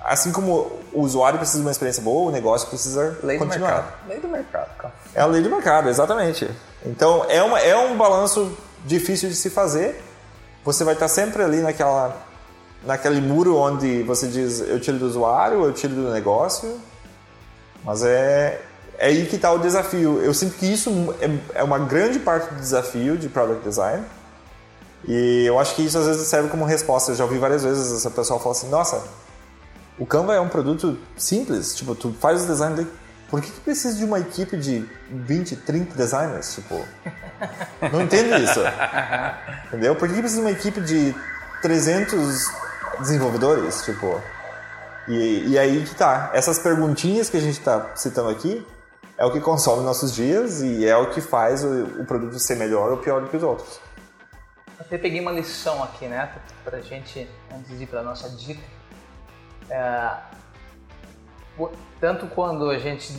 [0.02, 3.70] Assim como o usuário precisa de uma experiência boa, o negócio precisa lei continuar.
[3.70, 4.08] Do mercado.
[4.08, 4.94] Lei do mercado, cara.
[5.14, 6.50] É a lei do mercado, exatamente.
[6.86, 10.02] Então é, uma, é um balanço difícil de se fazer,
[10.64, 12.16] você vai estar sempre ali naquela,
[12.86, 16.80] naquele muro onde você diz eu tiro do usuário, eu tiro do negócio,
[17.84, 18.62] mas é,
[19.00, 20.22] é aí que está o desafio.
[20.22, 24.04] Eu sinto que isso é, é uma grande parte do desafio de product design.
[25.08, 27.12] E eu acho que isso às vezes serve como resposta.
[27.12, 29.02] Eu já ouvi várias vezes essa pessoa falar assim: nossa,
[29.98, 31.74] o Canva é um produto simples.
[31.76, 32.92] Tipo, tu faz o design dele.
[33.30, 36.56] Por que tu precisa de uma equipe de 20, 30 designers?
[36.56, 36.84] Tipo,
[37.94, 38.60] não entendo isso.
[39.68, 39.96] Entendeu?
[39.96, 41.16] Por que precisa de uma equipe de
[41.62, 42.46] 300
[43.00, 43.82] desenvolvedores?
[43.84, 44.22] Tipo,
[45.08, 46.32] e, e aí que tá.
[46.34, 48.66] Essas perguntinhas que a gente está citando aqui
[49.20, 52.56] é o que consome nossos dias e é o que faz o, o produto ser
[52.56, 53.78] melhor ou pior do que os outros.
[54.80, 56.32] Até peguei uma lição aqui, né,
[56.64, 58.64] pra gente, antes de ir pra nossa dica.
[59.70, 60.12] É,
[62.00, 63.14] tanto quando a gente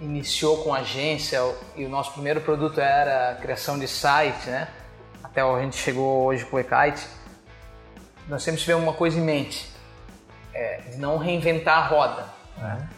[0.00, 1.38] iniciou com agência
[1.76, 4.66] e o nosso primeiro produto era a criação de site, né,
[5.22, 7.06] até a gente chegou hoje com o eKite,
[8.28, 9.72] nós sempre tivemos uma coisa em mente,
[10.52, 12.26] é, de não reinventar a roda.
[12.58, 12.88] Né?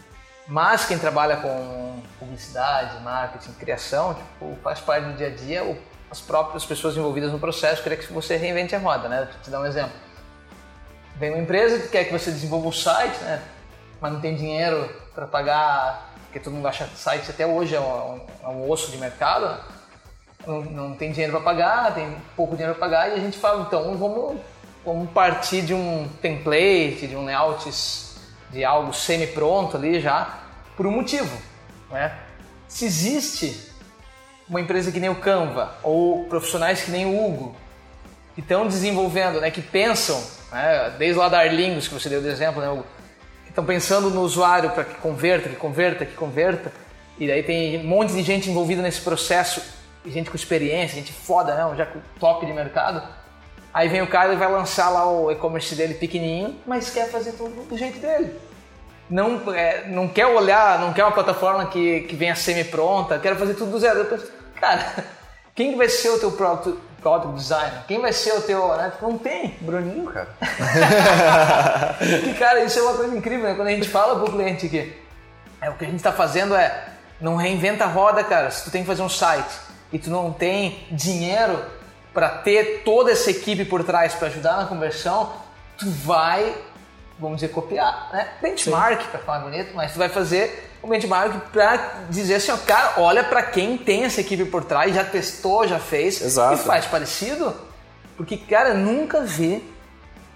[0.49, 5.81] Mas quem trabalha com publicidade, marketing, criação, tipo, faz parte do dia a dia,
[6.11, 9.29] as próprias pessoas envolvidas no processo querem que você reinvente a roda, né?
[9.31, 9.93] Vou te dar um exemplo.
[11.17, 13.43] Vem uma empresa que quer que você desenvolva o site, né?
[14.01, 17.81] Mas não tem dinheiro para pagar, porque todo mundo acha que site até hoje é
[17.81, 19.59] um, é um osso de mercado,
[20.47, 23.63] não, não, tem dinheiro para pagar, tem pouco dinheiro para pagar, e a gente fala,
[23.63, 24.41] então vamos,
[24.85, 27.69] vamos partir de um template, de um layout
[28.51, 30.41] de algo semi-pronto ali já,
[30.77, 31.37] por um motivo.
[31.91, 32.13] Né?
[32.69, 33.73] Se existe
[34.49, 37.57] uma empresa que nem o Canva, ou profissionais que nem o Hugo,
[38.35, 40.23] que estão desenvolvendo, né, que pensam,
[40.53, 42.87] né, desde lá da Arlingos, que você deu de exemplo, né, Hugo,
[43.45, 46.73] que estão pensando no usuário para que converta, que converta, que converta,
[47.19, 49.63] e daí tem um monte de gente envolvida nesse processo,
[50.05, 51.89] gente com experiência, gente foda, né, já
[52.21, 53.03] top de mercado,
[53.77, 57.33] Aí vem o cara e vai lançar lá o e-commerce dele pequenininho, mas quer fazer
[57.33, 58.35] tudo do jeito dele.
[59.11, 63.53] Não, é, não quer olhar, não quer uma plataforma que, que venha semi-pronta, quer fazer
[63.53, 64.07] tudo do zero.
[64.07, 65.05] Penso, cara,
[65.55, 67.83] quem que vai ser o teu product, product designer?
[67.87, 68.67] Quem vai ser o teu...
[68.79, 68.91] Né?
[69.03, 70.29] Não tem, Bruninho, cara.
[72.01, 73.55] e, cara, isso é uma coisa incrível, né?
[73.57, 74.97] Quando a gente fala pro cliente que
[75.61, 78.51] é, o que a gente está fazendo é não reinventa a roda, cara.
[78.51, 79.55] Se tu tem que fazer um site
[79.93, 81.76] e tu não tem dinheiro
[82.17, 85.35] para ter toda essa equipe por trás para ajudar na conversão,
[85.77, 86.57] tu vai,
[87.19, 88.27] vamos dizer, copiar, né?
[88.41, 91.77] Benchmark, para falar bonito, mas tu vai fazer um benchmark para
[92.09, 95.79] dizer assim, ó, cara, olha para quem tem essa equipe por trás, já testou, já
[95.79, 96.55] fez Exato.
[96.55, 97.55] e faz parecido.
[98.17, 99.63] Porque, cara, nunca vi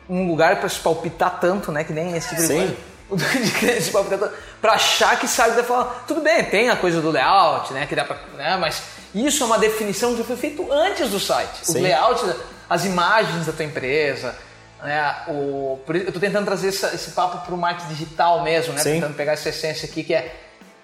[0.06, 1.82] um lugar para se palpitar tanto, né?
[1.82, 2.76] Que nem esse tipo Sim.
[3.10, 4.32] de coisa.
[4.60, 7.86] Pra achar que sabe, da falar, tudo bem, tem a coisa do layout, né?
[7.86, 11.58] Que dá pra, né, mas isso é uma definição que foi feito antes do site.
[11.62, 11.78] Sim.
[11.78, 12.34] O layout,
[12.68, 14.34] as imagens da tua empresa,
[14.82, 15.14] né?
[15.28, 18.80] O, eu estou tentando trazer essa, esse papo para o marketing digital mesmo, né?
[18.80, 18.94] Sim.
[18.94, 20.34] Tentando pegar essa essência aqui que é,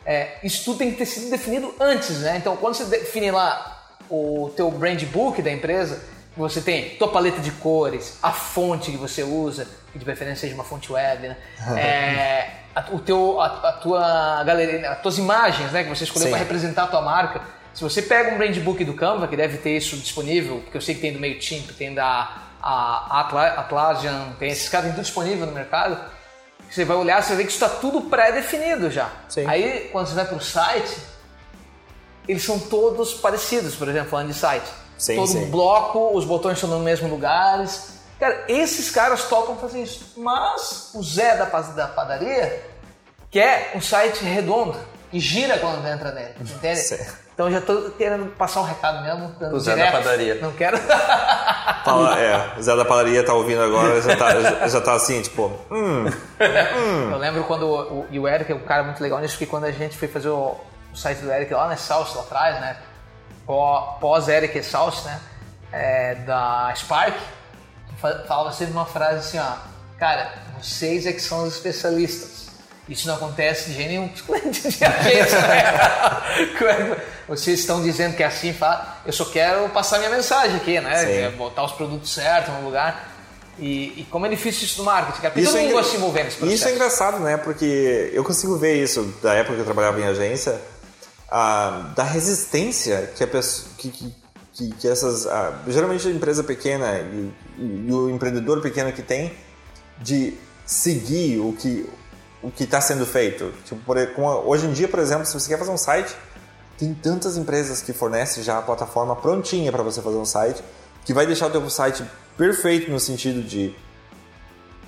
[0.05, 2.37] é, isso tudo tem que ter sido definido antes, né?
[2.37, 6.01] Então, quando você define lá o teu brand book da empresa,
[6.37, 10.55] você tem tua paleta de cores, a fonte que você usa, que de preferência seja
[10.55, 11.37] uma fonte web, né?
[11.77, 15.83] É, a, o teu, a, a, tua galeria, as tuas imagens, né?
[15.83, 17.41] Que você escolheu para representar a tua marca.
[17.77, 20.81] Se você pega um brand book do Canva, que deve ter isso disponível, porque eu
[20.81, 25.05] sei que tem do MailChimp, tem da a Atla, Atlassian, tem esses caras, tem tudo
[25.05, 26.01] disponível no mercado.
[26.71, 29.11] Você vai olhar, você vai ver que isso está tudo pré-definido já.
[29.29, 29.47] Sim.
[29.47, 30.97] Aí, quando você vai para o site,
[32.27, 34.69] eles são todos parecidos, por exemplo, falando de site.
[34.97, 35.51] Sim, Todo sim.
[35.51, 38.01] bloco, os botões estão nos mesmos lugares.
[38.19, 40.15] Cara, esses caras topam fazer isso.
[40.17, 42.65] Mas o Zé da, da padaria
[43.31, 46.77] quer um site redondo e gira quando entra nele, entende?
[46.81, 47.27] Certo.
[47.35, 49.35] Então já tô querendo passar um recado mesmo.
[49.53, 49.93] O Zé da direto.
[49.93, 50.35] padaria.
[50.37, 50.79] Não quero.
[51.85, 55.21] Fala, é, o Zé da padaria tá ouvindo agora, já tá, já, já tá assim,
[55.23, 56.07] tipo, hum,
[57.13, 59.65] Eu lembro quando o, e o Eric é um cara muito legal nisso, porque quando
[59.65, 60.57] a gente foi fazer o,
[60.93, 62.77] o site do Eric lá na Salsa, lá atrás, né?
[63.47, 65.21] Pó- Pós-Eric Salsa, né?
[65.73, 67.15] É, da Spark,
[67.99, 69.57] fa- falava sempre uma frase assim, ó.
[69.99, 72.36] Cara, vocês é que são os especialistas.
[72.89, 76.97] Isso não acontece de jeito nenhum de agência, né?
[77.29, 80.97] Vocês estão dizendo que é assim, fala, eu só quero passar minha mensagem aqui, né?
[81.05, 81.13] Sim.
[81.13, 83.13] É botar os produtos certos no lugar.
[83.59, 85.41] E, e como é difícil isso no marketing, cara.
[85.41, 86.57] Isso todo é mundo de se envolver nesse processo.
[86.57, 87.37] Isso é engraçado, né?
[87.39, 90.61] Porque eu consigo ver isso da época que eu trabalhava em agência,
[91.31, 94.15] ah, da resistência que a pessoa, que, que,
[94.53, 99.03] que, que essas, ah, geralmente a empresa pequena e, e- e o empreendedor pequeno que
[99.03, 99.33] tem
[99.99, 100.35] de
[100.67, 101.89] seguir o que
[102.47, 103.53] o que está sendo feito.
[103.65, 103.97] Tipo, por-
[104.47, 106.15] hoje em dia, por exemplo, se você quer fazer um site,
[106.79, 110.63] tem tantas empresas que fornecem já a plataforma prontinha para você fazer um site
[111.05, 112.05] que vai deixar o teu site
[112.37, 113.75] perfeito no sentido de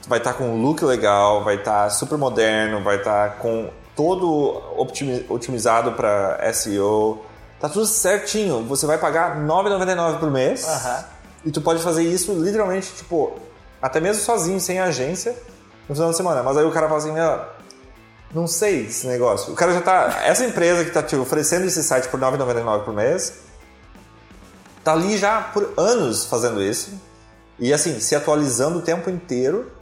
[0.07, 4.63] vai estar com um look legal, vai estar super moderno, vai estar com todo
[5.29, 7.25] otimizado para SEO.
[7.61, 8.65] Tá tudo certinho.
[8.65, 10.65] Você vai pagar R$ 9,99 por mês.
[10.67, 11.05] Aham.
[11.45, 13.39] E tu pode fazer isso literalmente, tipo,
[13.83, 15.35] até mesmo sozinho, sem agência,
[15.89, 16.43] no final de semana.
[16.43, 17.41] Mas aí o cara fala assim, meu,
[18.35, 19.53] não sei esse negócio.
[19.53, 20.21] O cara já tá.
[20.25, 23.35] Essa empresa que tá te oferecendo esse site por R$ 9,99 por mês,
[24.85, 26.93] tá ali já por anos fazendo isso.
[27.59, 29.73] E assim, se atualizando o tempo inteiro.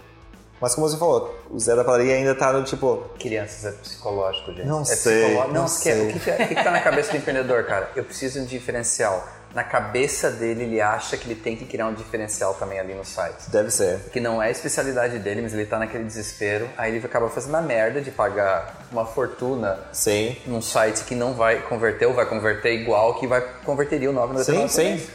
[0.58, 3.04] Mas como você falou, o Zé da Padaria ainda tá no tipo.
[3.18, 4.66] Crianças é psicológico, gente.
[4.66, 5.52] Não é sei, psicológico.
[5.54, 6.08] não Não, que- sei.
[6.08, 7.90] O que, que, é- o que que tá na cabeça do empreendedor, cara?
[7.94, 9.22] Eu preciso de um diferencial.
[9.56, 13.06] Na cabeça dele, ele acha que ele tem que criar um diferencial também ali no
[13.06, 13.48] site.
[13.48, 14.00] Deve ser.
[14.12, 16.68] Que não é a especialidade dele, mas ele tá naquele desespero.
[16.76, 20.36] Aí ele acaba fazendo a merda de pagar uma fortuna Sim.
[20.46, 24.44] num site que não vai converter ou vai converter igual que vai converteria o 9,99
[24.44, 25.06] Sim, sim.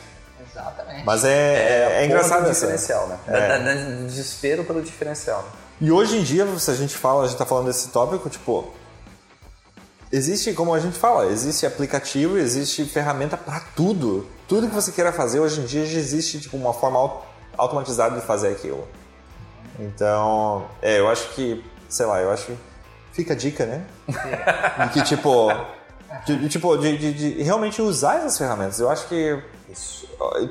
[0.49, 1.05] Exatamente.
[1.05, 2.61] Mas é, é, a porra engraçado do essa.
[2.61, 3.19] diferencial, né?
[3.27, 3.59] É.
[3.59, 3.73] Da-
[4.07, 5.43] desespero pelo diferencial.
[5.43, 5.49] né?
[5.81, 8.73] E hoje em dia, se a gente fala, a gente tá falando desse tópico, tipo.
[10.11, 14.27] Existe, como a gente fala, existe aplicativo, existe ferramenta para tudo.
[14.47, 17.25] Tudo que você queira fazer hoje em dia já existe tipo uma forma au-
[17.57, 18.85] automatizada de fazer aquilo.
[19.79, 22.57] Então, é, eu acho que, sei lá, eu acho que
[23.13, 23.85] fica a dica, né?
[24.85, 25.47] De que tipo,
[26.25, 28.79] de, tipo de, de- de realmente usar essas ferramentas.
[28.81, 29.41] Eu acho que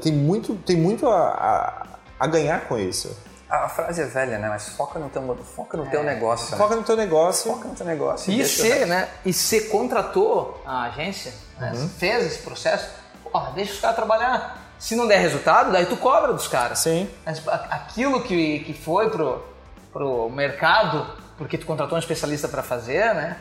[0.02, 1.86] tem muito, tem muito a, a,
[2.18, 3.14] a ganhar com isso.
[3.50, 4.48] A frase é velha, né?
[4.48, 5.22] Mas foca no teu,
[5.56, 6.52] foca no teu negócio.
[6.52, 6.56] né?
[6.58, 7.52] Foca no teu negócio.
[7.52, 8.32] Foca no teu negócio.
[8.32, 9.08] E você, né?
[9.24, 11.88] E você contratou a agência, né, Uhum.
[11.88, 12.88] fez esse processo,
[13.32, 14.58] ó, deixa os caras trabalhar.
[14.78, 16.78] Se não der resultado, daí tu cobra dos caras.
[16.78, 17.10] Sim.
[17.26, 19.44] Mas aquilo que, que foi pro,
[19.92, 23.36] pro mercado, porque tu contratou um especialista para fazer, né?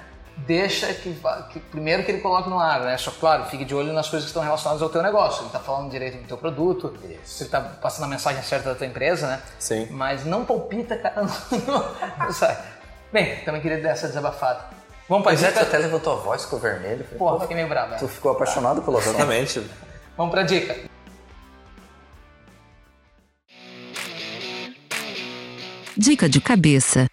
[0.45, 1.15] Deixa que,
[1.51, 2.97] que primeiro que ele coloque no ar, né?
[2.97, 5.43] Só claro, fique de olho nas coisas que estão relacionadas ao teu negócio.
[5.43, 8.75] Ele tá falando direito do teu produto, se ele tá passando a mensagem certa da
[8.75, 9.41] tua empresa, né?
[9.59, 9.87] Sim.
[9.91, 11.21] Mas não palpita, cara.
[11.67, 12.57] Não, não sai.
[13.11, 14.65] Bem, também queria dar essa desabafada.
[15.07, 15.61] Vamos é, tu dica?
[15.61, 17.03] até levantou a voz com o vermelho.
[17.03, 17.95] Falei, Porra, fiquei meio bravo.
[17.97, 18.11] Tu né?
[18.11, 19.15] ficou apaixonado pelo assunto.
[19.15, 19.63] Exatamente.
[20.15, 20.75] Vamos pra dica.
[25.97, 27.09] Dica de cabeça.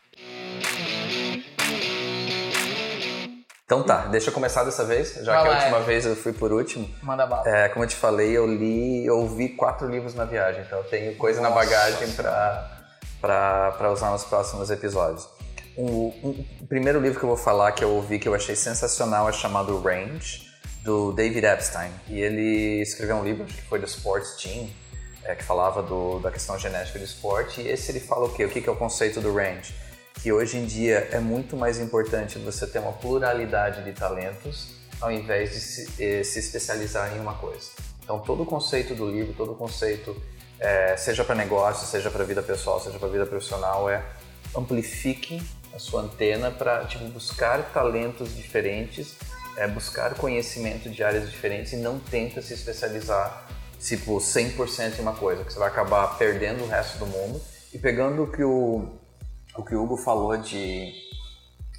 [3.67, 5.87] Então tá, deixa eu começar dessa vez, já Vai que a lá, última Ed.
[5.87, 6.89] vez eu fui por último.
[7.03, 7.49] Manda bala.
[7.49, 10.85] É, como eu te falei, eu li, eu ouvi quatro livros na viagem, então eu
[10.85, 12.13] tenho coisa na Nossa bagagem
[13.21, 15.29] para usar nos próximos episódios.
[15.77, 15.83] O,
[16.23, 19.29] um- o primeiro livro que eu vou falar que eu ouvi que eu achei sensacional
[19.29, 20.47] é chamado Range,
[20.85, 21.91] do David Epstein.
[22.07, 24.71] E ele escreveu um livro, acho que foi do Sports Team,
[25.25, 27.61] é, que falava do- da questão genética do esporte.
[27.63, 28.45] E esse ele fala o quê?
[28.45, 29.75] O que que é o conceito do range?
[30.23, 35.13] Que hoje em dia é muito mais importante você ter uma pluralidade de talentos ao
[35.13, 37.71] invés de se, eh, se especializar em uma coisa.
[38.03, 40.17] Então todo o conceito do livro, todo o conceito,
[40.59, 44.03] eh, seja para negócio, seja para vida pessoal, seja para vida profissional, é
[44.55, 45.43] amplifique
[45.75, 49.15] a sua antena para tipo, buscar talentos diferentes,
[49.57, 53.47] é, buscar conhecimento de áreas diferentes e não tenta se especializar
[53.79, 57.41] tipo 100% em uma coisa, que você vai acabar perdendo o resto do mundo
[57.73, 58.89] e pegando o que o,
[59.57, 60.93] o que o Hugo falou de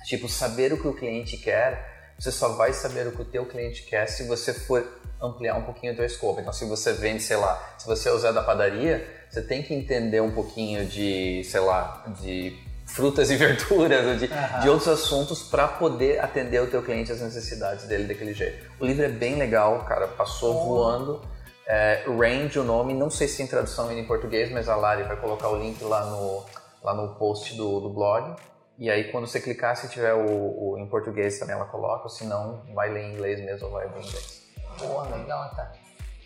[0.05, 3.45] tipo saber o que o cliente quer, você só vai saber o que o teu
[3.45, 4.85] cliente quer se você for
[5.21, 6.39] ampliar um pouquinho o teu escopo.
[6.39, 9.61] Então se você vende, sei lá, se você é o Zé da padaria, você tem
[9.61, 14.29] que entender um pouquinho de, sei lá, de frutas e verduras, ou de,
[14.61, 18.65] de outros assuntos para poder atender o teu cliente as necessidades dele daquele jeito.
[18.79, 21.21] O livro é bem legal, cara, passou voando.
[21.67, 25.03] É, Range o nome, não sei se tem tradução ainda em português, mas a Lari
[25.03, 26.45] vai colocar o link lá no,
[26.83, 28.35] lá no post do, do blog.
[28.79, 32.25] E aí quando você clicar, se tiver o, o em português também ela coloca, se
[32.25, 34.43] não, vai ler em inglês mesmo ou vai ler em inglês.
[34.77, 35.71] Pô, legal, tá.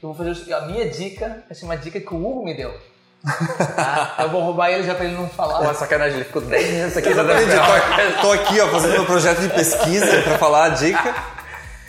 [0.04, 2.74] Eu vou fazer a minha dica, essa é uma dica que o Hugo me deu.
[3.76, 4.16] Tá?
[4.20, 5.66] Eu vou roubar ele já pra ele não falar.
[5.66, 9.06] Pô, sacanagem, ele ficou 10 minutos aqui já eu tô, tô aqui ó, fazendo meu
[9.06, 11.16] projeto de pesquisa para falar a dica.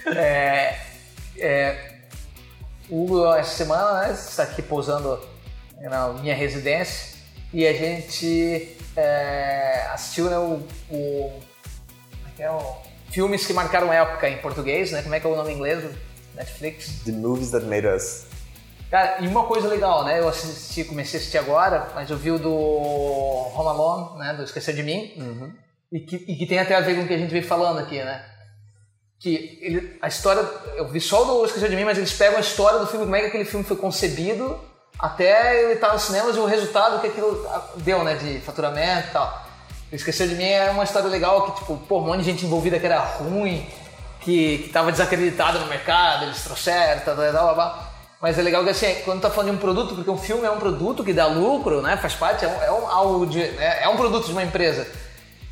[0.05, 0.77] É,
[1.39, 1.93] é,
[2.91, 5.21] o Hugo, essa semana, né, está aqui pousando
[5.81, 7.12] na minha residência
[7.53, 11.40] e a gente é, assistiu né, o, o,
[12.11, 12.76] como é que é o-
[13.11, 15.03] filmes que marcaram época em português, né?
[15.03, 15.84] Como é que é o nome em inglês?
[16.34, 17.03] Netflix.
[17.05, 18.24] The movies that made us.
[18.90, 20.18] Cara, e uma coisa legal, né?
[20.18, 24.34] Eu assisti, comecei a assistir agora, mas eu vi o do Home Alone, né?
[24.34, 25.12] Do Esquecer de Mim.
[25.92, 27.78] E, que, e que tem até a ver com o que a gente veio falando
[27.80, 28.24] aqui, né?
[29.20, 30.42] Que ele, a história,
[30.76, 33.05] eu vi só o do Esquecer de Mim, mas eles pegam a história do filme,
[33.05, 34.59] como é que aquele filme foi concebido,
[35.03, 37.44] até ele estar nos cinemas e o resultado que aquilo
[37.78, 38.14] deu, né?
[38.14, 39.46] De faturamento e tal.
[39.90, 42.46] O Esquecer de Mim é uma história legal que, tipo, pô, um monte de gente
[42.46, 43.68] envolvida que era ruim,
[44.20, 47.92] que, que tava desacreditada no mercado, eles trouxeram, tal, tal, tal, tal, tal.
[48.20, 50.50] Mas é legal que assim, quando tá falando de um produto, porque um filme é
[50.50, 51.96] um produto que dá lucro, né?
[51.96, 53.82] Faz parte, é um, é um, algo de, né?
[53.82, 54.86] é um produto de uma empresa.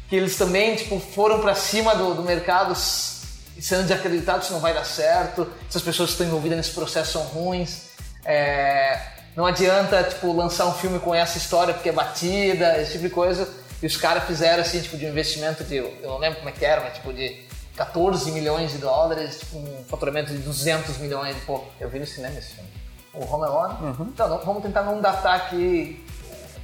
[0.08, 4.72] Que eles também, tipo, foram para cima do, do mercado sendo desacreditados se não vai
[4.72, 7.90] dar certo, se as pessoas que estão envolvidas nesse processo são ruins.
[8.24, 13.04] É, não adianta, tipo, lançar um filme com essa história porque é batida, esse tipo
[13.04, 13.48] de coisa.
[13.82, 16.52] E os caras fizeram, assim, tipo, de um investimento de, eu não lembro como é
[16.52, 17.42] que era, mas tipo, de
[17.76, 21.64] 14 milhões de dólares, tipo, um faturamento de 200 milhões, pô.
[21.80, 22.68] Eu vi no cinema esse filme.
[23.14, 23.74] O Home Alone?
[23.82, 24.06] Uhum.
[24.12, 26.04] Então, vamos tentar não datar aqui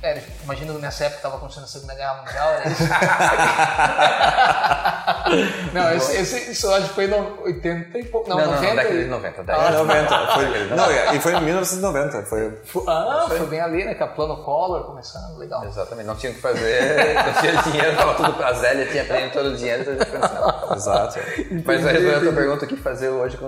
[0.03, 2.85] é, imagina nessa época estava acontecendo a Segunda Guerra Mundial, era isso?
[5.73, 8.29] não, esse, esse, isso acho que foi em 80 e pouco.
[8.29, 8.67] Não, não, 90.
[8.67, 9.43] Não, década de 90.
[9.43, 9.69] Década.
[9.69, 10.27] Ah, 90.
[10.27, 12.23] Foi, não, e foi em 1990.
[12.25, 13.95] Foi, ah, foi, foi bem ali, né?
[13.95, 15.65] Com a Plano Collor começando, legal.
[15.65, 19.33] Exatamente, não tinha o que fazer, não tinha dinheiro, tava tudo pra Zélia, tinha prêmio
[19.33, 21.19] todo o dinheiro, então Exato.
[21.65, 23.39] Mas a respondendo a tua pergunta, o que fazer hoje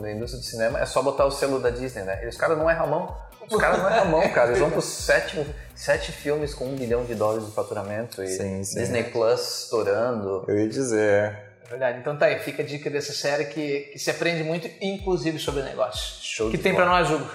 [0.00, 2.24] na indústria de cinema é só botar o selo da Disney, né?
[2.24, 3.27] E os caras não erram a mão.
[3.50, 4.48] Os caras não erram a mão, cara.
[4.48, 8.64] Eles vão pro sétimo sete filmes com um bilhão de dólares de faturamento e sim,
[8.64, 8.80] sim.
[8.80, 10.44] Disney Plus estourando.
[10.48, 11.38] Eu ia dizer.
[11.64, 11.98] É verdade.
[11.98, 15.62] Então tá aí, fica a dica dessa série que, que se aprende muito, inclusive sobre
[15.62, 16.20] negócios.
[16.22, 17.28] Show que tem para nós, Hugo?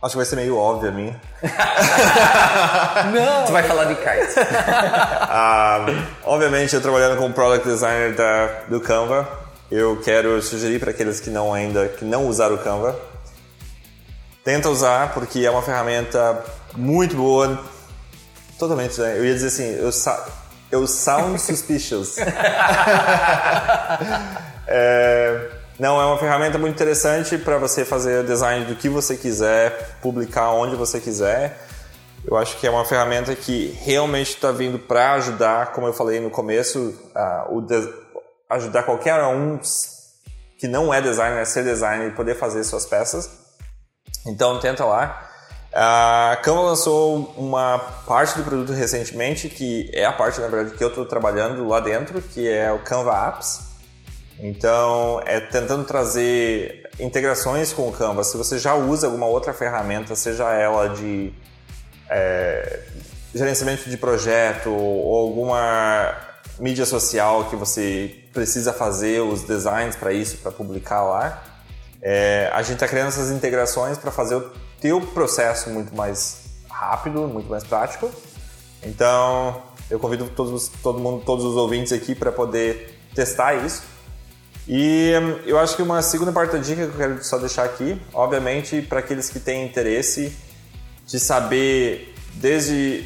[0.00, 1.12] Acho que vai ser meio óbvio a mim.
[3.12, 3.46] Não!
[3.46, 4.38] Tu vai falar de kite.
[4.46, 5.84] ah,
[6.22, 9.28] obviamente, eu trabalhando como Product Designer da, do Canva,
[9.68, 12.96] eu quero sugerir para aqueles que não ainda que não usaram o Canva,
[14.44, 16.44] tenta usar porque é uma ferramenta
[16.76, 17.62] muito boa.
[18.58, 19.16] Totalmente, né?
[19.18, 19.90] Eu ia dizer assim, eu,
[20.70, 22.16] eu sound suspicious.
[24.66, 29.98] é, não, é uma ferramenta muito interessante para você fazer design do que você quiser,
[30.02, 31.66] publicar onde você quiser.
[32.26, 36.20] Eu acho que é uma ferramenta que realmente está vindo para ajudar, como eu falei
[36.20, 37.64] no começo, uh, o
[38.50, 39.58] ajudar qualquer um
[40.58, 43.47] que não é designer a ser designer e poder fazer suas peças.
[44.26, 45.28] Então tenta lá.
[45.72, 50.82] A Canva lançou uma parte do produto recentemente, que é a parte, na verdade, que
[50.82, 53.68] eu estou trabalhando lá dentro, que é o Canva Apps.
[54.40, 58.24] Então, é tentando trazer integrações com o Canva.
[58.24, 61.32] Se você já usa alguma outra ferramenta, seja ela de
[62.08, 62.80] é,
[63.34, 66.16] gerenciamento de projeto ou alguma
[66.58, 71.42] mídia social que você precisa fazer os designs para isso, para publicar lá,
[72.00, 77.26] é, a gente está criando essas integrações para fazer o teu processo muito mais rápido,
[77.26, 78.10] muito mais prático.
[78.82, 83.82] Então, eu convido todos, todo mundo, todos os ouvintes aqui para poder testar isso.
[84.66, 87.64] E hum, eu acho que uma segunda parte da dica que eu quero só deixar
[87.64, 90.36] aqui, obviamente, para aqueles que têm interesse
[91.06, 93.04] de saber desde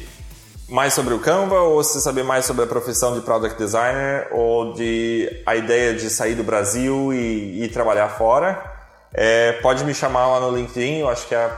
[0.67, 4.73] mais sobre o Canva ou se saber mais sobre a profissão de product designer ou
[4.73, 8.72] de a ideia de sair do Brasil e, e trabalhar fora,
[9.13, 11.51] é, pode me chamar lá no LinkedIn, eu acho que é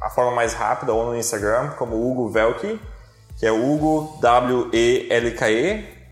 [0.00, 2.80] a, forma mais rápida, ou no Instagram, como Hugo Velke,
[3.38, 6.02] que é Hugo W-E-L-K-E.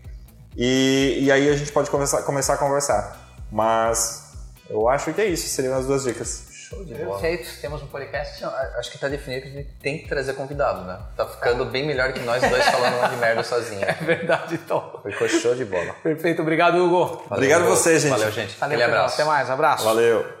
[0.55, 3.17] E, e aí a gente pode começar, começar a conversar.
[3.51, 4.33] Mas
[4.69, 6.51] eu acho que é isso, seriam as duas dicas.
[6.71, 7.19] Show de bola.
[7.19, 8.45] Perfeito, temos um podcast.
[8.45, 10.99] Acho que está definido que a gente tem que trazer convidado, né?
[11.17, 13.81] Tá ficando bem melhor que nós dois falando de merda sozinho.
[13.83, 15.01] É verdade, então.
[15.03, 15.93] Ficou show de bola.
[16.01, 17.05] Perfeito, obrigado, Hugo.
[17.05, 17.71] Valeu, obrigado Hugo.
[17.71, 18.11] você, gente.
[18.11, 18.57] Valeu, gente.
[18.57, 19.15] Valeu, abraço.
[19.15, 19.83] Até mais, abraço.
[19.83, 20.40] Valeu.